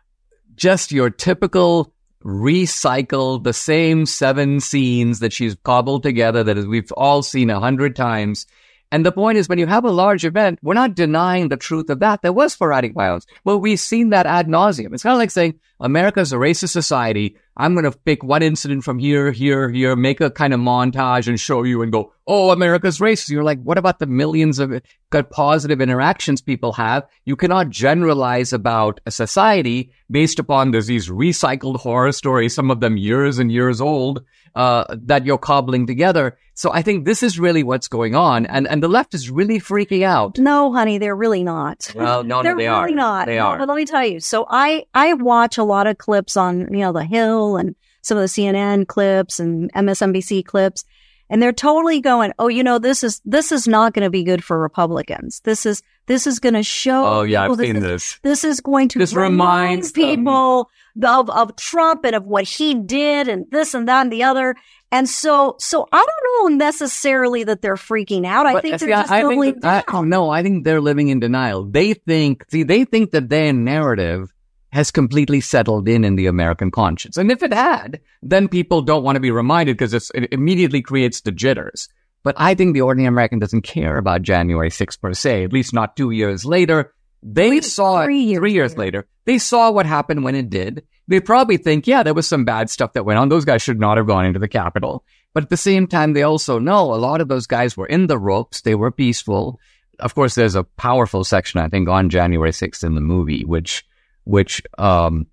[0.56, 1.92] just your typical
[2.24, 7.94] recycle the same seven scenes that she's cobbled together that we've all seen a hundred
[7.94, 8.46] times.
[8.90, 11.90] And the point is, when you have a large event, we're not denying the truth
[11.90, 12.22] of that.
[12.22, 13.26] There was sporadic violence.
[13.44, 14.94] Well, we've seen that ad nauseum.
[14.94, 17.36] It's kind of like saying America's a racist society.
[17.56, 21.28] I'm going to pick one incident from here, here, here, make a kind of montage
[21.28, 23.28] and show you and go, oh, America's racist.
[23.30, 27.06] You're like, what about the millions of good positive interactions people have?
[27.24, 32.80] You cannot generalize about a society based upon there's these recycled horror stories, some of
[32.80, 34.24] them years and years old,
[34.56, 36.36] uh, that you're cobbling together.
[36.54, 38.46] So I think this is really what's going on.
[38.46, 40.38] And, and the left is really freaking out.
[40.38, 41.92] No, honey, they're really not.
[41.94, 42.96] Well, no, no, they're they really are.
[42.96, 43.26] not.
[43.26, 43.58] They No, are.
[43.58, 44.20] But let me tell you.
[44.20, 48.16] So I I watch a lot of clips on you know the Hill and some
[48.18, 50.84] of the CNN clips and MSNBC clips,
[51.30, 54.24] and they're totally going, oh, you know, this is this is not going to be
[54.24, 55.40] good for Republicans.
[55.40, 57.06] This is this is going to show.
[57.06, 58.18] Oh, yeah, I've seen is, this.
[58.22, 60.04] This is going to This remind reminds them.
[60.04, 60.70] people
[61.02, 64.54] of of Trump and of what he did and this and that and the other.
[64.92, 68.46] And so, so I don't know necessarily that they're freaking out.
[68.46, 69.84] I But, think they're see, just I doubling think I- down.
[69.92, 71.64] Oh, no, I think they're living in denial.
[71.64, 74.32] They think, see, they think that their narrative
[74.74, 77.16] has completely settled in in the American conscience.
[77.16, 81.20] And if it had, then people don't want to be reminded because it immediately creates
[81.20, 81.88] the jitters.
[82.24, 85.72] But I think the ordinary American doesn't care about January 6th per se, at least
[85.74, 86.92] not two years later.
[87.22, 88.98] They Three- saw three it years three years later.
[88.98, 89.08] later.
[89.26, 90.82] They saw what happened when it did.
[91.08, 93.28] They probably think, yeah, there was some bad stuff that went on.
[93.28, 95.04] Those guys should not have gone into the Capitol.
[95.34, 98.06] But at the same time, they also know a lot of those guys were in
[98.08, 98.60] the ropes.
[98.62, 99.58] They were peaceful.
[100.00, 103.84] Of course, there's a powerful section, I think, on January 6th in the movie, which,
[104.24, 105.26] which, um,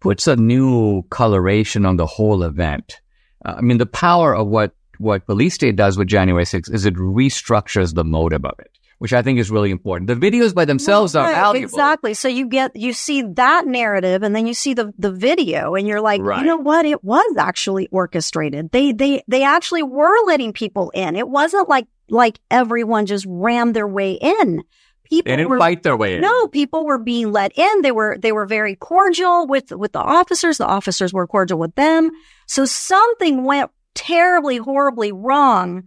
[0.00, 3.00] puts a new coloration on the whole event.
[3.44, 6.86] Uh, I mean, the power of what, what Police State does with January 6th is
[6.86, 10.08] it restructures the motive of it, which I think is really important.
[10.08, 11.64] The videos by themselves are valuable.
[11.64, 12.14] Exactly.
[12.14, 15.86] So you get you see that narrative and then you see the the video and
[15.86, 16.40] you're like, Right.
[16.40, 16.84] you know what?
[16.86, 18.70] It was actually orchestrated.
[18.72, 21.16] They they they actually were letting people in.
[21.16, 24.62] It wasn't like like everyone just rammed their way in.
[25.10, 26.20] People They didn't were fight their way in.
[26.20, 27.82] no, people were being let in.
[27.82, 30.58] They were they were very cordial with with the officers.
[30.58, 32.10] The officers were cordial with them.
[32.46, 35.84] So something went terribly, horribly wrong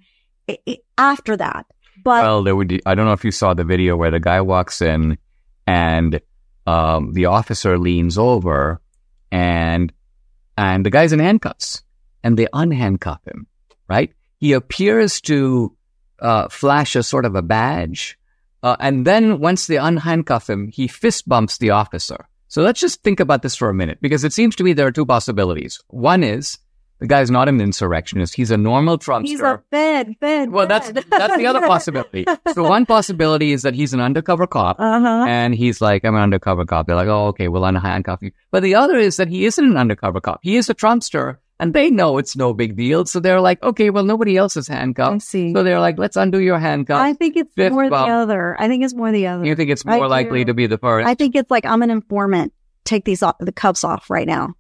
[0.98, 1.66] after that.
[2.04, 2.82] But Well, there would.
[2.86, 5.18] I don't know if you saw the video where the guy walks in,
[5.66, 6.20] and
[6.68, 8.82] um, the officer leans over,
[9.32, 9.94] and
[10.58, 11.82] and the guy's in handcuffs,
[12.24, 13.48] and they unhandcuff him.
[13.88, 14.12] Right?
[14.38, 15.78] He appears to
[16.20, 18.18] uh, flash a sort of a badge,
[18.64, 22.28] uh, and then once they unhandcuff him, he fist bumps the officer.
[22.48, 24.88] So let's just think about this for a minute, because it seems to me there
[24.88, 25.80] are two possibilities.
[25.90, 26.58] One is
[27.00, 29.26] the guy's not an insurrectionist; he's a normal Trumpster.
[29.28, 30.52] he's a fed, fed.
[30.52, 32.26] Well, that's that's the other possibility.
[32.54, 35.26] So one possibility is that he's an undercover cop, Uh huh.
[35.28, 38.62] and he's like, "I'm an undercover cop." They're like, "Oh, okay, we'll unhandcuff you." But
[38.64, 40.40] the other is that he isn't an undercover cop.
[40.44, 43.06] He is a Trumpster, and they know it's no big deal.
[43.06, 45.54] So they're like, "Okay, well, nobody else is I handcuffed." see.
[45.54, 48.08] So they're like, "Let's undo your handcuffs." I think it's fifth more bump.
[48.08, 48.56] the other.
[48.60, 49.46] I think it's more the other.
[49.46, 51.08] you think it's I more likely to be the first?
[51.08, 52.54] I think it's like I'm an informant.
[52.84, 54.56] Take these off, the cuffs off right now.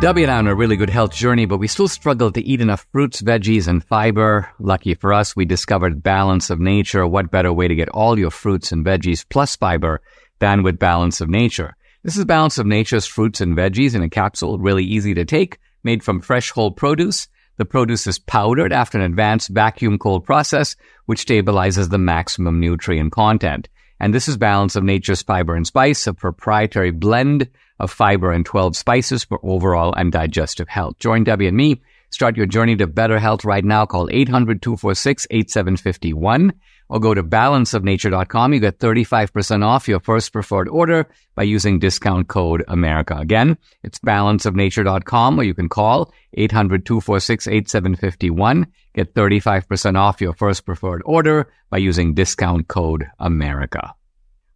[0.00, 2.40] Debbie and I are on a really good health journey, but we still struggle to
[2.40, 4.48] eat enough fruits, veggies, and fiber.
[4.58, 7.06] Lucky for us, we discovered Balance of Nature.
[7.06, 10.00] What better way to get all your fruits and veggies plus fiber
[10.38, 11.76] than with Balance of Nature?
[12.02, 15.58] This is Balance of Nature's fruits and veggies in a capsule, really easy to take,
[15.84, 17.28] made from fresh whole produce.
[17.58, 23.12] The produce is powdered after an advanced vacuum cold process, which stabilizes the maximum nutrient
[23.12, 23.68] content.
[24.00, 28.46] And this is Balance of Nature's Fiber and Spice, a proprietary blend of fiber and
[28.46, 30.98] 12 spices for overall and digestive health.
[31.00, 31.82] Join Debbie and me.
[32.08, 33.84] Start your journey to better health right now.
[33.84, 36.52] Call 800-246-8751
[36.90, 38.52] or go to balanceofnature.com.
[38.52, 43.16] You get 35% off your first preferred order by using discount code America.
[43.16, 48.66] Again, it's balanceofnature.com or you can call 800-246-8751.
[48.92, 53.94] Get 35% off your first preferred order by using discount code America.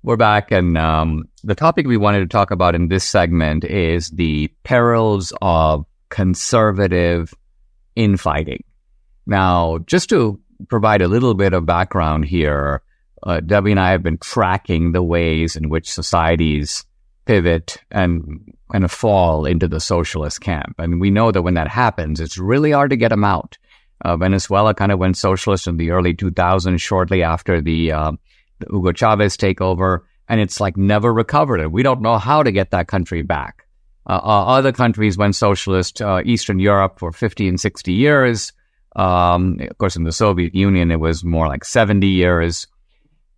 [0.02, 4.10] We're back and um, the topic we wanted to talk about in this segment is
[4.10, 7.32] the perils of conservative
[7.94, 8.64] infighting.
[9.26, 10.38] Now, just to
[10.68, 12.82] provide a little bit of background here,
[13.22, 16.84] uh, Debbie and I have been tracking the ways in which societies
[17.24, 20.74] pivot and kind of fall into the socialist camp.
[20.78, 23.56] And we know that when that happens, it's really hard to get them out.
[24.04, 28.12] Uh, Venezuela kind of went socialist in the early 2000s, shortly after the, uh,
[28.58, 31.60] the Hugo Chavez takeover, and it's like never recovered.
[31.60, 33.64] And we don't know how to get that country back.
[34.06, 38.52] Uh, uh other countries went socialist, uh, Eastern Europe for 50 and 60 years.
[38.96, 42.66] Um, of course, in the Soviet Union, it was more like 70 years.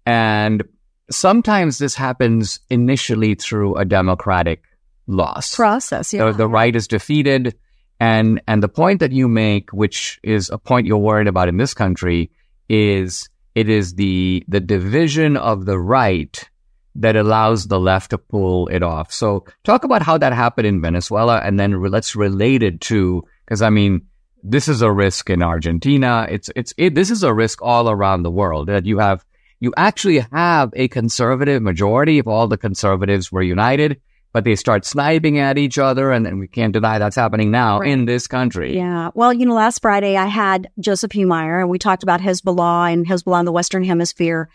[0.05, 0.62] And
[1.11, 4.62] sometimes this happens initially through a democratic
[5.07, 6.12] loss process.
[6.12, 6.27] Yeah.
[6.27, 7.57] The, the right is defeated.
[7.99, 11.57] And, and the point that you make, which is a point you're worried about in
[11.57, 12.31] this country,
[12.69, 16.49] is it is the, the division of the right
[16.97, 19.12] that allows the left to pull it off.
[19.12, 23.23] So talk about how that happened in Venezuela and then re- let's relate it to,
[23.45, 24.07] because I mean,
[24.48, 26.26] this is a risk in Argentina.
[26.30, 29.24] It's, it's, it, this is a risk all around the world that you have,
[29.61, 34.00] you actually have a conservative majority if all the conservatives were united,
[34.32, 36.12] but they start sniping at each other.
[36.12, 37.90] And then we can't deny that's happening now right.
[37.90, 38.76] in this country.
[38.76, 39.11] Yeah.
[39.14, 43.06] Well, you know, last Friday I had Joseph Humire and we talked about Hezbollah and
[43.06, 44.48] Hezbollah in the Western Hemisphere.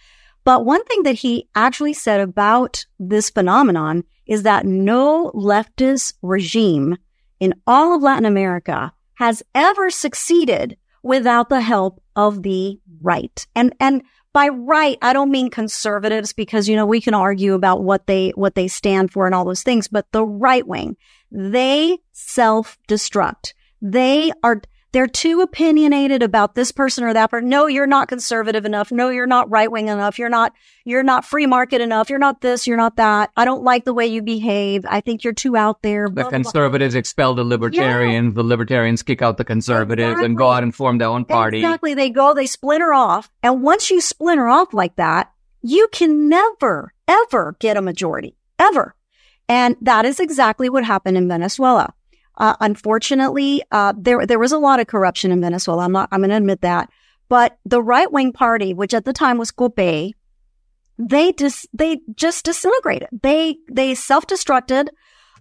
[0.44, 6.98] But one thing that he actually said about this phenomenon is that no leftist regime
[7.40, 13.46] in all of Latin America has ever succeeded without the help of the right.
[13.56, 17.84] And, and by right, I don't mean conservatives because, you know, we can argue about
[17.84, 20.96] what they, what they stand for and all those things, but the right wing,
[21.32, 23.54] they self destruct.
[23.82, 27.48] They are, they're too opinionated about this person or that person.
[27.48, 28.92] No, you're not conservative enough.
[28.92, 30.20] No, you're not right wing enough.
[30.20, 32.10] You're not, you're not free market enough.
[32.10, 32.68] You're not this.
[32.68, 33.32] You're not that.
[33.38, 34.86] I don't like the way you behave.
[34.88, 36.10] I think you're too out there.
[36.10, 37.00] The conservatives blah.
[37.00, 38.34] expel the libertarians.
[38.34, 38.36] Yeah.
[38.36, 40.26] The libertarians kick out the conservatives exactly.
[40.26, 41.60] and go out and form their own party.
[41.60, 41.94] Exactly.
[41.94, 43.32] They go, they splinter off.
[43.42, 48.36] And once you splinter off like that, you can never, ever get a majority.
[48.60, 48.96] Ever.
[49.48, 51.94] And that is exactly what happened in Venezuela.
[52.38, 55.84] Uh, unfortunately, uh, there there was a lot of corruption in Venezuela.
[55.84, 56.10] I'm not.
[56.12, 56.90] I'm going to admit that.
[57.30, 60.14] But the right wing party, which at the time was COPEI,
[60.98, 63.10] they just they just disintegrated.
[63.22, 64.88] They they self destructed.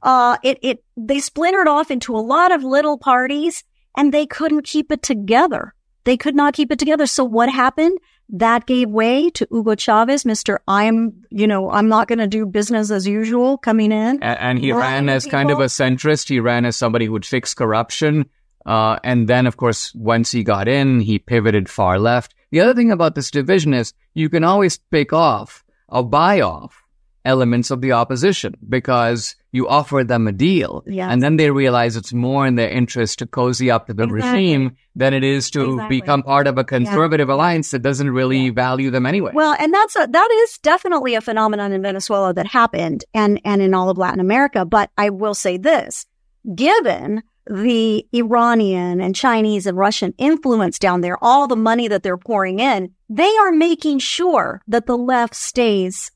[0.02, 3.64] Uh, it it they splintered off into a lot of little parties,
[3.96, 5.74] and they couldn't keep it together.
[6.04, 7.06] They could not keep it together.
[7.06, 7.98] So what happened?
[8.32, 10.58] That gave way to Hugo Chavez, Mr.
[10.68, 14.22] I'm, you know, I'm not going to do business as usual coming in.
[14.22, 15.38] And, and he ran as people.
[15.38, 16.28] kind of a centrist.
[16.28, 18.28] He ran as somebody who would fix corruption.
[18.64, 22.34] Uh, and then, of course, once he got in, he pivoted far left.
[22.50, 26.84] The other thing about this division is you can always pick off or buy off
[27.24, 30.82] elements of the opposition because you offer them a deal.
[30.86, 31.10] Yes.
[31.10, 34.22] And then they realize it's more in their interest to cozy up to the exactly.
[34.22, 36.00] regime than it is to exactly.
[36.00, 37.34] become part of a conservative yeah.
[37.34, 38.52] alliance that doesn't really yeah.
[38.52, 39.32] value them anyway.
[39.34, 43.60] Well, and that's a, that is definitely a phenomenon in Venezuela that happened and, and
[43.60, 44.64] in all of Latin America.
[44.64, 46.06] But I will say this,
[46.54, 52.16] given the Iranian and Chinese and Russian influence down there, all the money that they're
[52.16, 56.12] pouring in, they are making sure that the left stays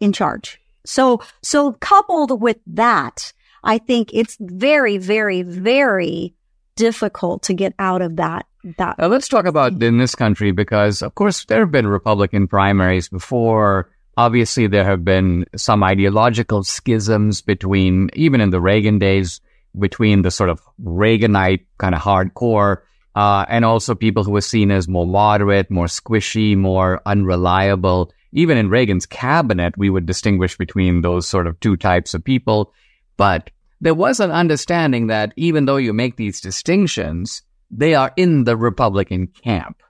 [0.00, 0.60] in charge.
[0.84, 6.34] So, so coupled with that, I think it's very, very, very
[6.76, 8.46] difficult to get out of that.
[8.78, 8.96] That.
[8.98, 13.08] Uh, let's talk about in this country because, of course, there have been Republican primaries
[13.08, 13.90] before.
[14.16, 19.40] Obviously, there have been some ideological schisms between, even in the Reagan days,
[19.78, 22.82] between the sort of Reaganite kind of hardcore
[23.14, 28.58] uh, and also people who were seen as more moderate, more squishy, more unreliable even
[28.58, 32.72] in Reagan's cabinet, we would distinguish between those sort of two types of people.
[33.16, 38.44] But there was an understanding that even though you make these distinctions, they are in
[38.44, 39.82] the Republican camp.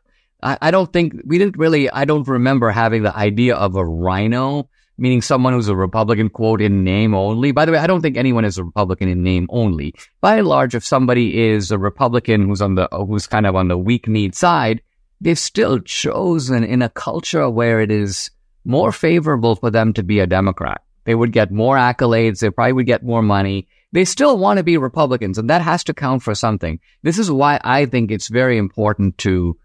[0.43, 3.85] I, I don't think we didn't really, I don't remember having the idea of a
[3.85, 4.69] RINO,
[4.99, 7.51] meaning someone who's a Republican, quote, in name only.
[7.53, 9.95] By the way, I don't think anyone is a Republican in name only.
[10.21, 13.69] By and large, if somebody is a Republican who's on the, who's kind of on
[13.69, 14.83] the weak need side,
[15.21, 18.31] they've still chosen in a culture where it is
[18.65, 20.83] more favorable for them to be a Democrat.
[21.05, 22.41] They would get more accolades.
[22.41, 23.69] They probably would get more money.
[23.93, 26.81] They still want to be Republicans, and that has to count for something.
[27.03, 29.57] This is why I think it's very important to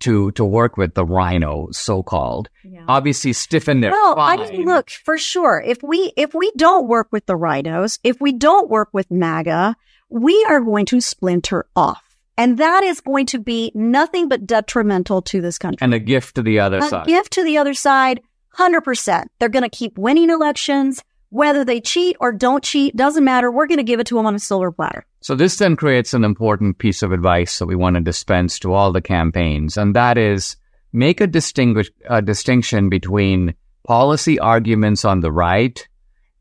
[0.00, 2.48] to to work with the RINO, so called.
[2.64, 2.84] Yeah.
[2.88, 3.90] Obviously, stiffen their.
[3.90, 5.62] Well, I mean, look for sure.
[5.64, 9.76] If we if we don't work with the RINOs if we don't work with MAGA,
[10.08, 12.02] we are going to splinter off.
[12.36, 15.84] And that is going to be nothing but detrimental to this country.
[15.84, 17.08] And a gift to the other a side.
[17.08, 18.20] A gift to the other side,
[18.56, 19.24] 100%.
[19.38, 21.02] They're going to keep winning elections.
[21.30, 23.50] Whether they cheat or don't cheat, doesn't matter.
[23.50, 25.04] We're going to give it to them on a silver platter.
[25.20, 28.72] So this then creates an important piece of advice that we want to dispense to
[28.72, 29.76] all the campaigns.
[29.76, 30.56] And that is
[30.92, 33.54] make a distinguish, a distinction between
[33.86, 35.86] policy arguments on the right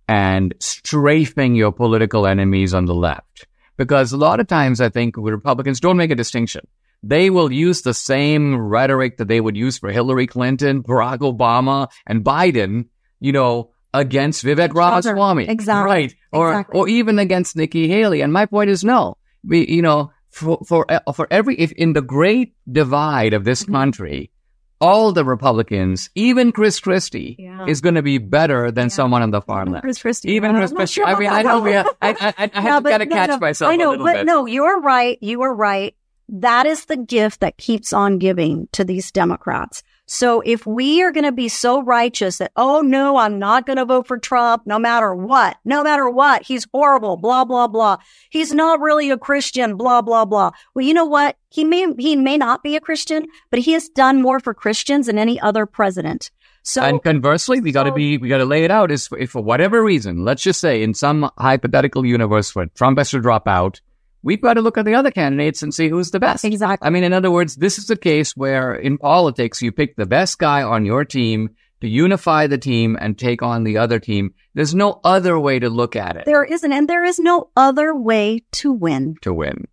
[0.07, 3.45] and strafing your political enemies on the left.
[3.75, 6.65] Because a lot of times I think Republicans don't make a distinction.
[7.03, 11.89] They will use the same rhetoric that they would use for Hillary Clinton, Barack Obama,
[12.05, 12.85] and Biden,
[13.19, 15.47] you know, against Vivek Ramaswamy.
[15.47, 15.89] Exactly.
[15.89, 16.15] Right.
[16.31, 16.79] Or, exactly.
[16.79, 18.21] or even against Nikki Haley.
[18.21, 19.17] And my point is no.
[19.43, 23.63] We, you know, for, for, uh, for every, if in the great divide of this
[23.63, 23.73] mm-hmm.
[23.73, 24.31] country,
[24.79, 27.65] all the Republicans, even Chris Christie, yeah.
[27.67, 28.89] is going to be better than yeah.
[28.89, 29.83] someone on the far left.
[29.83, 30.33] Chris Christie.
[30.33, 31.01] Even Chris Christie.
[31.01, 33.09] Sure I mean, I know we, I, I, I, I have no, to kind of
[33.09, 33.71] no, catch no, myself.
[33.71, 34.25] I know, but bit.
[34.25, 35.17] no, you're right.
[35.21, 35.95] You are right.
[36.29, 39.83] That is the gift that keeps on giving to these Democrats.
[40.09, 43.75] So if we are going to be so righteous that, oh no, I'm not going
[43.75, 47.97] to vote for Trump no matter what, no matter what, he's horrible, blah, blah, blah.
[48.29, 50.51] He's not really a Christian, blah, blah, blah.
[50.73, 51.35] Well, you know what?
[51.49, 55.07] He may, he may not be a Christian, but he has done more for Christians
[55.07, 56.31] than any other president.
[56.63, 59.31] So, and conversely, we got to be, we got to lay it out is if
[59.31, 63.47] for whatever reason, let's just say in some hypothetical universe where Trump has to drop
[63.47, 63.79] out,
[64.27, 66.43] we've got to look at the other candidates and see who's the best.
[66.43, 66.85] Exactly.
[66.85, 70.05] I mean, in other words, this is a case where in politics, you pick the
[70.05, 74.33] best guy on your team to unify the team and take on the other team.
[74.53, 76.25] There's no other way to look at it.
[76.25, 79.15] There isn't, and there is no other way to win.
[79.21, 79.65] To win.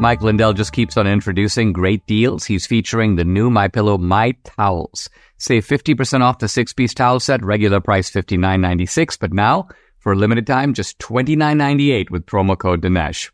[0.00, 2.44] Mike Lindell just keeps on introducing great deals.
[2.44, 5.10] He's featuring the new My Pillow My Towels.
[5.38, 9.66] Save 50% off the six-piece towel set, regular price $59.96, but now
[10.08, 13.30] for a limited time, just $29.98 with promo code Dinesh.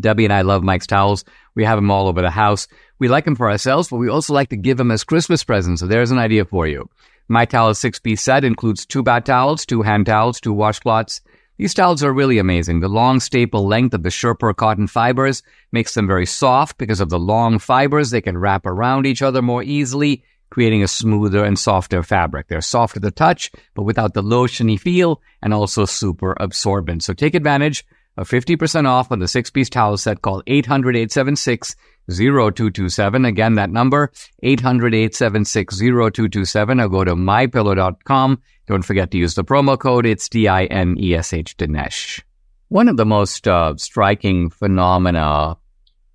[0.00, 1.24] Debbie and I love Mike's towels.
[1.54, 2.66] We have them all over the house.
[2.98, 5.80] We like them for ourselves, but we also like to give them as Christmas presents.
[5.80, 6.90] So there's an idea for you.
[7.28, 11.20] My towel six piece set includes two bath towels, two hand towels, two washcloths.
[11.56, 12.80] These towels are really amazing.
[12.80, 17.10] The long staple length of the Sherpa cotton fibers makes them very soft because of
[17.10, 18.10] the long fibers.
[18.10, 22.46] They can wrap around each other more easily creating a smoother and softer fabric.
[22.46, 27.02] They're soft to the touch, but without the lotiony feel and also super absorbent.
[27.02, 27.86] So take advantage
[28.18, 31.74] of 50% off on the six piece towel set Call 800-876
[32.06, 33.24] 0227.
[33.24, 34.12] Again, that number
[34.44, 38.42] 800-876 0227 or go to mypillow.com.
[38.66, 40.04] Don't forget to use the promo code.
[40.04, 42.22] It's D-I-N-E-S-H Dinesh.
[42.68, 45.56] One of the most uh, striking phenomena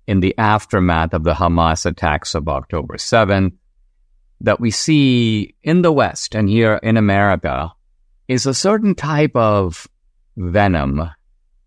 [0.06, 3.57] in the aftermath of the Hamas attacks of October 7th
[4.40, 7.72] that we see in the West and here in America
[8.28, 9.86] is a certain type of
[10.36, 11.10] venom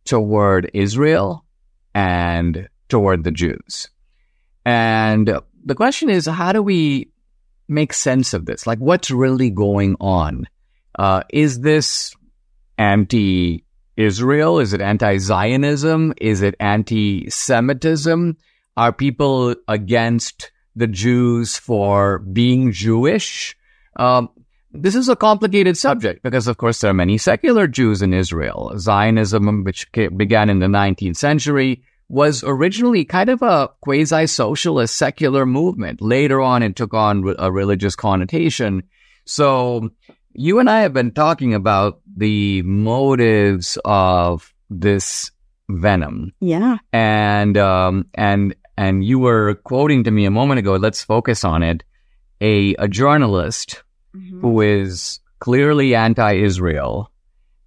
[0.05, 1.45] toward Israel
[1.93, 3.89] and toward the Jews.
[4.65, 7.11] And the question is, how do we
[7.67, 8.67] make sense of this?
[8.67, 10.47] Like, what's really going on?
[10.97, 12.15] Uh, is this
[12.77, 13.63] anti
[13.97, 14.59] Israel?
[14.59, 16.13] Is it anti Zionism?
[16.19, 18.37] Is it anti Semitism?
[18.77, 20.51] Are people against
[20.81, 23.55] the Jews for being Jewish.
[23.95, 24.29] Um,
[24.73, 28.73] this is a complicated subject because, of course, there are many secular Jews in Israel.
[28.77, 36.01] Zionism, which began in the 19th century, was originally kind of a quasi-socialist secular movement.
[36.01, 38.83] Later on, it took on a religious connotation.
[39.25, 39.91] So
[40.33, 45.31] you and I have been talking about the motives of this
[45.69, 46.33] venom.
[46.39, 46.77] Yeah.
[46.91, 51.61] And, um, and and you were quoting to me a moment ago, let's focus on
[51.61, 51.83] it,
[52.41, 53.83] a, a journalist
[54.15, 54.41] mm-hmm.
[54.41, 57.11] who is clearly anti Israel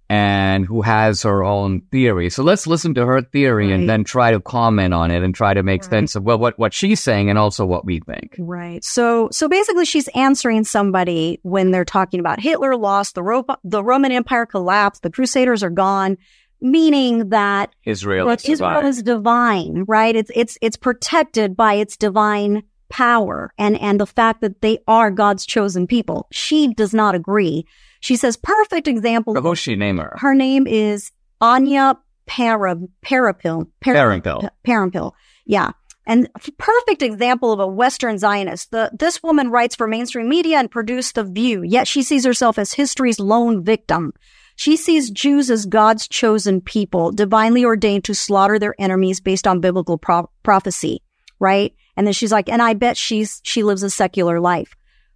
[0.09, 2.29] and who has her own theory.
[2.29, 3.75] So let's listen to her theory right.
[3.75, 5.89] and then try to comment on it and try to make right.
[5.89, 8.35] sense of well, what, what she's saying and also what we think.
[8.37, 8.83] Right.
[8.83, 13.81] So, so basically she's answering somebody when they're talking about Hitler lost, the, Ro- the
[13.81, 16.17] Roman Empire collapsed, the Crusaders are gone
[16.65, 18.85] meaning that Israel, is, Israel divine.
[18.85, 20.15] is divine, right?
[20.15, 25.11] It's, it's, it's protected by its divine power and, and the fact that they are
[25.11, 26.27] God's chosen people.
[26.31, 27.65] She does not agree.
[27.99, 29.33] She says, perfect example.
[29.33, 30.15] But who's she name her?
[30.17, 33.67] Her name is Anya Para, Parapil.
[33.83, 34.49] Parampil.
[34.65, 35.11] Parampil.
[35.45, 35.71] Yeah.
[36.07, 38.71] And perfect example of a Western Zionist.
[38.71, 42.59] The, this woman writes for mainstream media and produced The View, yet she sees herself
[42.59, 44.13] as history's lone victim.
[44.55, 49.59] She sees Jews as God's chosen people, divinely ordained to slaughter their enemies based on
[49.59, 51.01] biblical pro- prophecy,
[51.39, 51.73] right?
[51.97, 54.75] And then she's like, and I bet she's, she lives a secular life.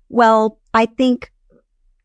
[0.10, 1.32] Well, I think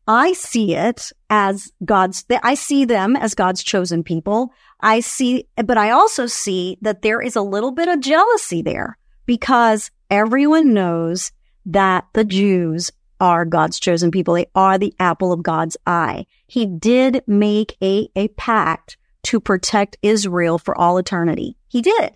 [0.07, 4.51] I see it as God's, I see them as God's chosen people.
[4.79, 8.97] I see, but I also see that there is a little bit of jealousy there
[9.25, 11.31] because everyone knows
[11.65, 14.33] that the Jews are God's chosen people.
[14.33, 16.25] They are the apple of God's eye.
[16.47, 21.57] He did make a, a pact to protect Israel for all eternity.
[21.67, 22.15] He did.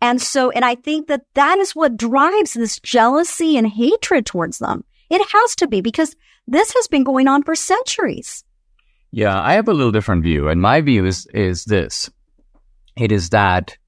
[0.00, 4.58] And so, and I think that that is what drives this jealousy and hatred towards
[4.58, 4.84] them.
[5.08, 6.14] It has to be because
[6.46, 8.44] this has been going on for centuries.
[9.10, 12.10] Yeah, I have a little different view, and my view is is this:
[12.96, 13.78] it is that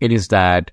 [0.00, 0.70] it is that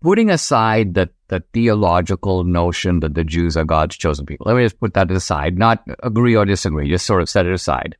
[0.00, 4.46] putting aside the the theological notion that the Jews are God's chosen people.
[4.46, 7.52] Let me just put that aside, not agree or disagree, just sort of set it
[7.52, 7.96] aside.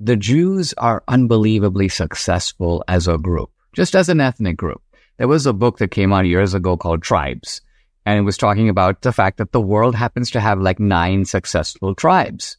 [0.00, 4.82] The Jews are unbelievably successful as a group, just as an ethnic group.
[5.18, 7.60] There was a book that came out years ago called Tribes,
[8.06, 11.26] and it was talking about the fact that the world happens to have like nine
[11.26, 12.56] successful tribes.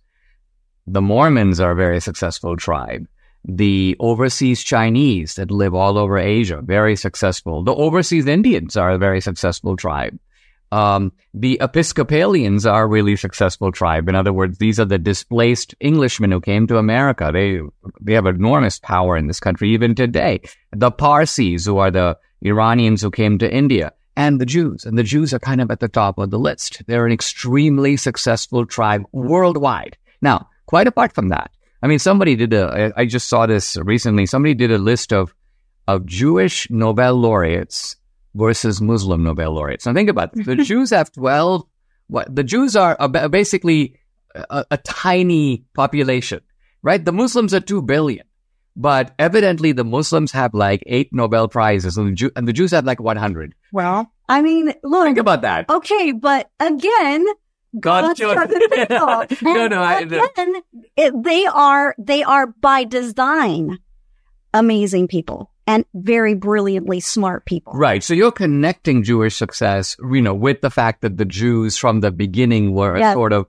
[0.85, 3.07] The Mormons are a very successful tribe
[3.45, 7.63] the overseas Chinese that live all over Asia, very successful.
[7.63, 10.19] The overseas Indians are a very successful tribe.
[10.71, 14.07] Um, the Episcopalians are a really successful tribe.
[14.07, 17.31] In other words, these are the displaced Englishmen who came to America.
[17.33, 17.59] They
[18.01, 20.41] they have enormous power in this country even today.
[20.71, 24.85] The Parsis, who are the Iranians who came to India, and the Jews.
[24.85, 26.83] And the Jews are kind of at the top of the list.
[26.85, 29.97] They're an extremely successful tribe worldwide.
[30.21, 31.51] Now, quite apart from that,
[31.81, 34.25] I mean, somebody did a, I just saw this recently.
[34.25, 35.33] Somebody did a list of,
[35.87, 37.95] of Jewish Nobel laureates
[38.35, 39.85] versus Muslim Nobel laureates.
[39.85, 40.45] Now think about it.
[40.45, 41.63] The Jews have 12,
[42.07, 42.97] what, the Jews are
[43.29, 43.95] basically
[44.35, 46.41] a, a tiny population,
[46.81, 47.03] right?
[47.03, 48.25] The Muslims are 2 billion.
[48.75, 52.71] But evidently the Muslims have like eight Nobel prizes and the, Jew- and the Jews
[52.71, 53.53] have like 100.
[53.73, 55.05] Well, I mean, look.
[55.05, 55.69] Think about that.
[55.69, 57.25] Okay, but again,
[57.77, 59.25] God chosen people.
[59.41, 60.25] no, no, I, no.
[60.25, 60.61] Again,
[60.95, 63.79] it, they are they are by design
[64.53, 67.73] amazing people and very brilliantly smart people.
[67.73, 68.03] Right.
[68.03, 72.11] So you're connecting Jewish success, you know, with the fact that the Jews from the
[72.11, 73.45] beginning were sort of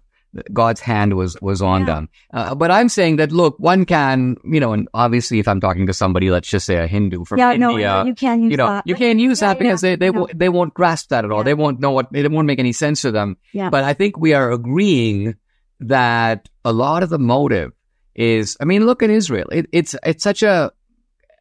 [0.53, 1.87] God's hand was was on Yeah.
[1.87, 2.09] them.
[2.33, 5.87] Uh, but I'm saying that look, one can, you know, and obviously if I'm talking
[5.89, 8.57] to somebody, let's just say a Hindu from yeah, no, India, you can't use you
[8.57, 8.87] know, that.
[8.87, 11.43] you can't use Yeah, that because they they, won't, they won't grasp that at all.
[11.43, 13.39] They won't know what it won't make any sense to them.
[13.53, 13.70] Yeah.
[13.70, 15.35] But I think we are agreeing
[15.81, 17.72] that a lot of the motive
[18.14, 18.57] is.
[18.61, 19.49] I mean, look at Israel.
[19.51, 20.70] It, it's it's such a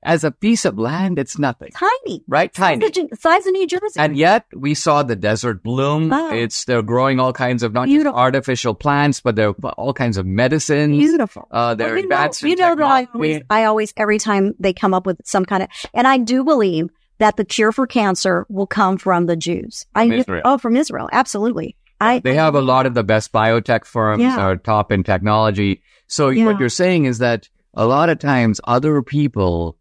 [0.03, 2.53] as a piece of land, it's nothing, tiny, right?
[2.53, 2.85] Tiny.
[2.85, 3.99] Size of, size of New Jersey.
[3.99, 6.09] And yet we saw the desert bloom.
[6.09, 6.31] Wow.
[6.31, 8.13] It's they're growing all kinds of not Beautiful.
[8.13, 10.97] just artificial plants, but they're all kinds of medicines.
[10.97, 11.47] Beautiful.
[11.51, 14.53] Uh, they're Well, you know, advanced you know that I always, I always, every time
[14.59, 17.85] they come up with some kind of, and I do believe that the cure for
[17.85, 19.85] cancer will come from the Jews.
[19.93, 20.41] I From Israel.
[20.45, 21.75] Oh, from Israel, absolutely.
[21.99, 24.37] I They have a lot of the best biotech firms Yeah.
[24.39, 25.81] are top in technology.
[26.07, 26.45] So Yeah.
[26.45, 29.75] what you're saying is that a lot of times other people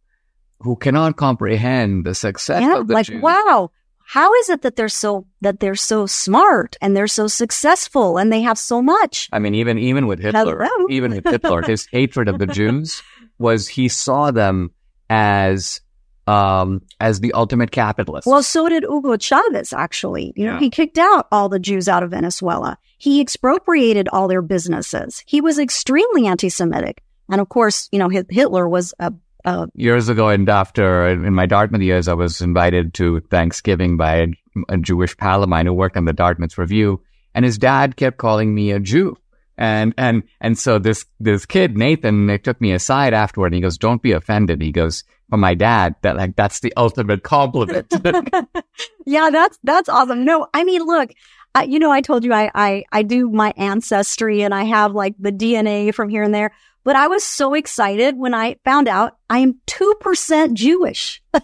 [0.60, 3.70] who cannot comprehend the success yeah, of the like Jews, wow.
[4.04, 8.32] How is it that they're so that they're so smart and they're so successful and
[8.32, 9.28] they have so much?
[9.32, 13.02] I mean, even even with Hitler, even with Hitler, his hatred of the Jews
[13.38, 14.70] was he saw them
[15.10, 15.80] as
[16.26, 18.26] um as the ultimate capitalists.
[18.26, 20.32] Well, so did Hugo Chavez, actually.
[20.36, 20.60] You know, Yeah.
[20.60, 22.78] he kicked out all the Jews out of Venezuela.
[22.96, 25.22] He expropriated all their businesses.
[25.26, 27.02] He was extremely anti-Semitic.
[27.30, 29.12] And of course, you know, Hitler was a,
[29.48, 34.16] a years ago and after in my Dartmouth years, I was invited to Thanksgiving by
[34.16, 34.26] a,
[34.68, 37.02] a Jewish pal of mine who worked on the Dartmouth Review,
[37.34, 39.16] and his dad kept calling me a Jew.
[39.56, 43.76] And and and so this this kid Nathan took me aside afterward, and he goes,
[43.76, 47.92] "Don't be offended." He goes, "For my dad, that like that's the ultimate compliment."
[49.06, 50.24] yeah, that's that's awesome.
[50.24, 51.10] No, I mean, look,
[51.54, 54.92] I, you know, I told you I, I I do my ancestry and I have
[54.92, 56.52] like the DNA from here and there.
[56.88, 61.22] But I was so excited when I found out I am two percent Jewish.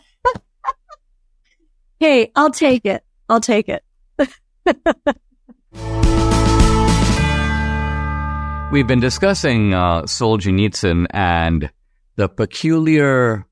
[2.01, 3.05] hey, I'll take it.
[3.29, 3.85] I'll take it.
[8.73, 11.71] We've been discussing uh, Solzhenitsyn and
[12.17, 13.47] the peculiar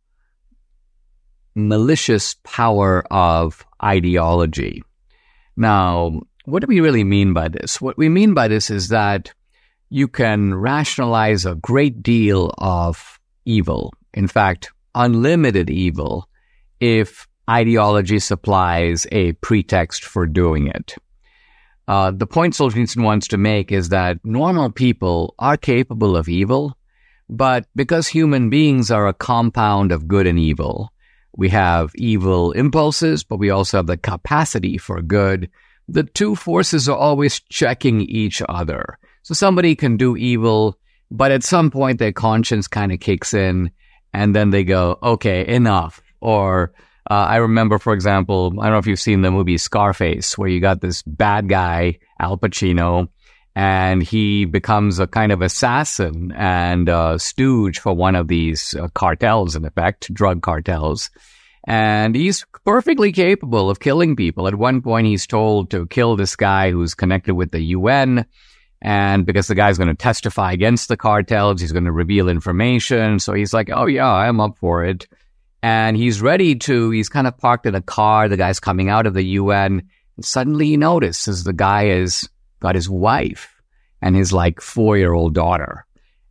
[1.54, 4.82] malicious power of ideology.
[5.58, 7.82] Now, what do we really mean by this?
[7.82, 9.34] What we mean by this is that
[9.92, 13.92] you can rationalize a great deal of evil.
[14.14, 16.30] In fact, unlimited evil
[16.80, 20.94] if ideology supplies a pretext for doing it.
[21.86, 26.74] Uh, the point Solzhenitsyn wants to make is that normal people are capable of evil,
[27.28, 30.90] but because human beings are a compound of good and evil,
[31.36, 35.50] we have evil impulses, but we also have the capacity for good.
[35.86, 38.98] The two forces are always checking each other.
[39.22, 40.78] So somebody can do evil,
[41.10, 43.70] but at some point their conscience kind of kicks in
[44.12, 46.02] and then they go, okay, enough.
[46.20, 46.72] Or
[47.10, 50.48] uh, I remember, for example, I don't know if you've seen the movie Scarface, where
[50.48, 53.08] you got this bad guy, Al Pacino,
[53.54, 58.88] and he becomes a kind of assassin and uh, stooge for one of these uh,
[58.94, 61.10] cartels, in effect, drug cartels.
[61.64, 64.48] And he's perfectly capable of killing people.
[64.48, 68.26] At one point, he's told to kill this guy who's connected with the UN.
[68.84, 73.20] And because the guy's going to testify against the cartels, he's going to reveal information.
[73.20, 75.06] So he's like, oh, yeah, I'm up for it.
[75.62, 78.28] And he's ready to, he's kind of parked in a car.
[78.28, 79.88] The guy's coming out of the UN.
[80.16, 82.28] And suddenly he notices the guy has
[82.58, 83.62] got his wife
[84.02, 85.86] and his like four year old daughter.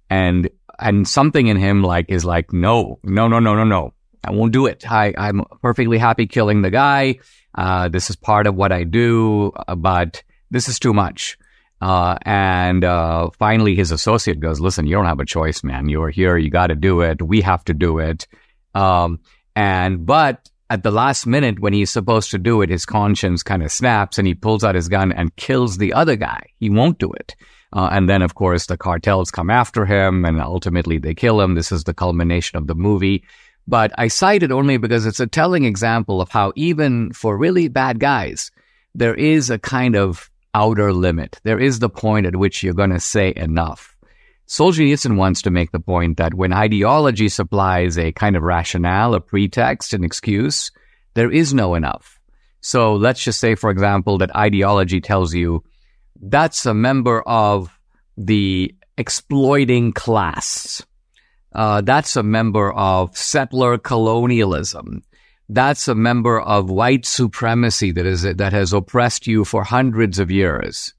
[0.09, 3.93] And, and something in him like is like, no, no, no, no, no, no.
[4.25, 4.91] I won't do it.
[4.91, 7.19] I, I'm perfectly happy killing the guy.
[7.55, 11.37] Uh, this is part of what I do, uh, but this is too much.
[11.81, 15.89] Uh, and uh, finally, his associate goes, "Listen, you don't have a choice, man.
[15.89, 16.37] You're here.
[16.37, 17.21] You got to do it.
[17.21, 18.27] We have to do it."
[18.75, 19.19] Um,
[19.55, 23.61] and but at the last minute, when he's supposed to do it, his conscience kind
[23.61, 26.47] of snaps, and he pulls out his gun and kills the other guy.
[26.59, 27.35] He won't do it.
[27.73, 31.55] Uh, and then, of course, the cartels come after him, and ultimately they kill him.
[31.55, 33.25] This is the culmination of the movie.
[33.67, 37.67] But I cite it only because it's a telling example of how even for really
[37.67, 38.49] bad guys,
[38.95, 41.39] there is a kind of outer limit.
[41.43, 43.95] There is the point at which you're going to say enough.
[44.47, 49.21] Solzhenitsyn wants to make the point that when ideology supplies a kind of rationale, a
[49.21, 50.71] pretext, an excuse,
[51.13, 52.19] there is no enough.
[52.59, 55.63] So let's just say, for example, that ideology tells you
[56.21, 57.69] that's a member of
[58.17, 60.85] the exploiting class.
[61.53, 65.01] Uh, that's a member of settler colonialism.
[65.53, 70.31] That's a member of white supremacy that is that has oppressed you for hundreds of
[70.31, 70.93] years.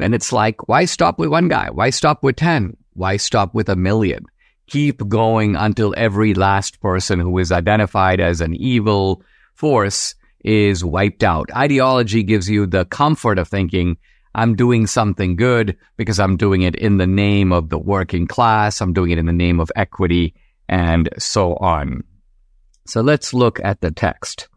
[0.00, 1.70] And it's like, why stop with one guy?
[1.70, 2.76] Why stop with ten?
[2.94, 4.24] Why stop with a million?
[4.66, 9.22] Keep going until every last person who is identified as an evil
[9.54, 11.54] force is wiped out.
[11.54, 13.98] Ideology gives you the comfort of thinking
[14.34, 18.80] I'm doing something good because I'm doing it in the name of the working class.
[18.80, 20.34] I'm doing it in the name of equity
[20.68, 22.02] and so on.
[22.86, 24.48] So let's look at the text.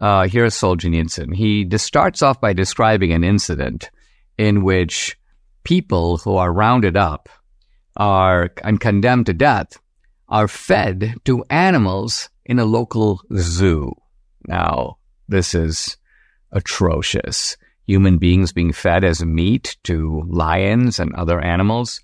[0.00, 1.34] Uh, here's Solzhenitsyn.
[1.34, 3.90] He starts off by describing an incident
[4.36, 5.16] in which
[5.64, 7.28] people who are rounded up
[7.96, 9.78] are and condemned to death
[10.28, 13.92] are fed to animals in a local zoo.
[14.46, 14.98] Now,
[15.28, 15.96] this is
[16.52, 22.00] atrocious human beings being fed as meat to lions and other animals.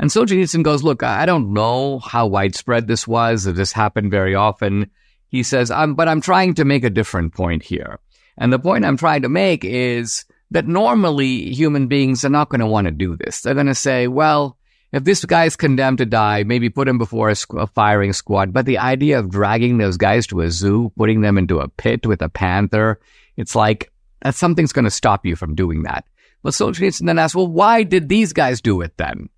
[0.00, 4.90] And Solzhenitsyn goes, look, I don't know how widespread this was, this happened very often.
[5.28, 7.98] He says, I'm, but I'm trying to make a different point here.
[8.38, 12.60] And the point I'm trying to make is that normally human beings are not going
[12.60, 13.42] to want to do this.
[13.42, 14.56] They're going to say, well,
[14.90, 18.54] if this guy is condemned to die, maybe put him before a, a, firing squad.
[18.54, 22.06] But the idea of dragging those guys to a zoo, putting them into a pit
[22.06, 22.98] with a panther,
[23.36, 23.92] it's like,
[24.30, 26.06] something's going to stop you from doing that.
[26.42, 29.28] But Solzhenitsyn then asks, well, why did these guys do it then?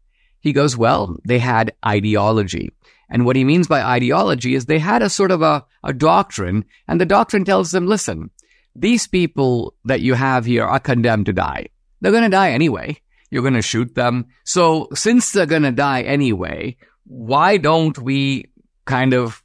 [0.42, 2.70] He goes, well, they had ideology.
[3.08, 6.64] And what he means by ideology is they had a sort of a, a doctrine,
[6.88, 8.30] and the doctrine tells them, listen,
[8.74, 11.68] these people that you have here are condemned to die.
[12.00, 13.00] They're going to die anyway.
[13.30, 14.26] You're going to shoot them.
[14.44, 18.46] So since they're going to die anyway, why don't we
[18.84, 19.42] kind of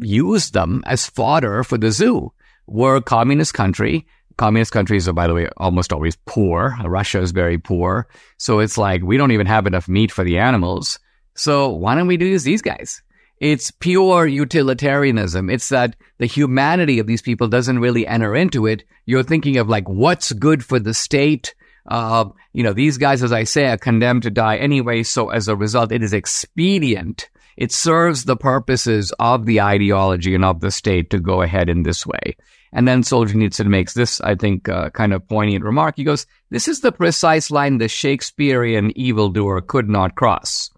[0.00, 2.32] use them as fodder for the zoo?
[2.66, 4.06] We're a communist country
[4.36, 6.76] communist countries are, by the way, almost always poor.
[6.84, 8.08] Russia is very poor.
[8.38, 10.98] So it's like, we don't even have enough meat for the animals.
[11.34, 13.02] So why don't we do these guys?
[13.38, 15.50] It's pure utilitarianism.
[15.50, 18.84] It's that the humanity of these people doesn't really enter into it.
[19.04, 21.54] You're thinking of like, what's good for the state?
[21.88, 25.02] Uh, you know, these guys, as I say, are condemned to die anyway.
[25.02, 27.28] So as a result, it is expedient.
[27.56, 31.82] It serves the purposes of the ideology and of the state to go ahead in
[31.82, 32.36] this way.
[32.72, 35.96] And then Solzhenitsyn makes this, I think, uh, kind of poignant remark.
[35.96, 40.70] He goes, this is the precise line the Shakespearean evildoer could not cross.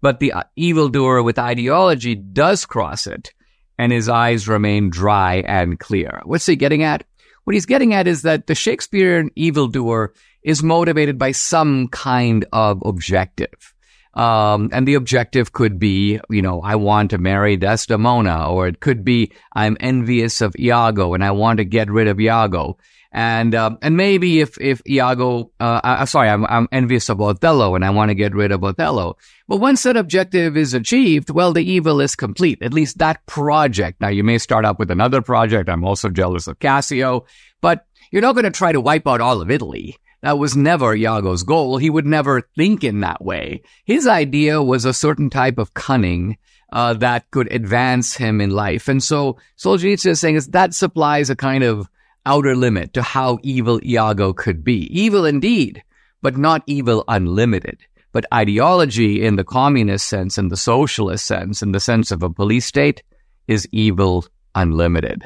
[0.00, 3.32] But the uh, evildoer with ideology does cross it,
[3.78, 6.20] and his eyes remain dry and clear.
[6.24, 7.04] What's he getting at?
[7.44, 12.80] what he's getting at is that the Shakespearean evildoer is motivated by some kind of
[12.84, 13.74] objective.
[14.14, 18.80] Um, and the objective could be, you know, I want to marry Desdemona, or it
[18.80, 22.76] could be I'm envious of Iago and I want to get rid of Iago.
[23.12, 27.74] And um, and maybe if if Iago, uh, uh, sorry, I'm I'm envious of Othello
[27.74, 29.16] and I want to get rid of Othello.
[29.48, 32.62] But once that objective is achieved, well, the evil is complete.
[32.62, 34.00] At least that project.
[34.00, 35.68] Now you may start up with another project.
[35.68, 37.26] I'm also jealous of Cassio,
[37.60, 39.96] but you're not going to try to wipe out all of Italy.
[40.22, 41.78] That was never Iago's goal.
[41.78, 43.62] He would never think in that way.
[43.84, 46.36] His idea was a certain type of cunning
[46.72, 48.88] uh, that could advance him in life.
[48.88, 51.88] And so Solzhenitsyn is saying is that supplies a kind of
[52.26, 54.86] outer limit to how evil Iago could be.
[54.96, 55.82] Evil indeed,
[56.22, 57.78] but not evil unlimited.
[58.12, 62.30] But ideology in the communist sense, in the socialist sense, in the sense of a
[62.30, 63.02] police state,
[63.46, 65.24] is evil unlimited.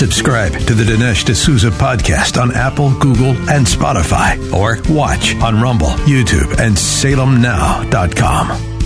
[0.00, 5.90] Subscribe to the Dinesh D'Souza podcast on Apple, Google, and Spotify, or watch on Rumble,
[6.08, 8.79] YouTube, and salemnow.com.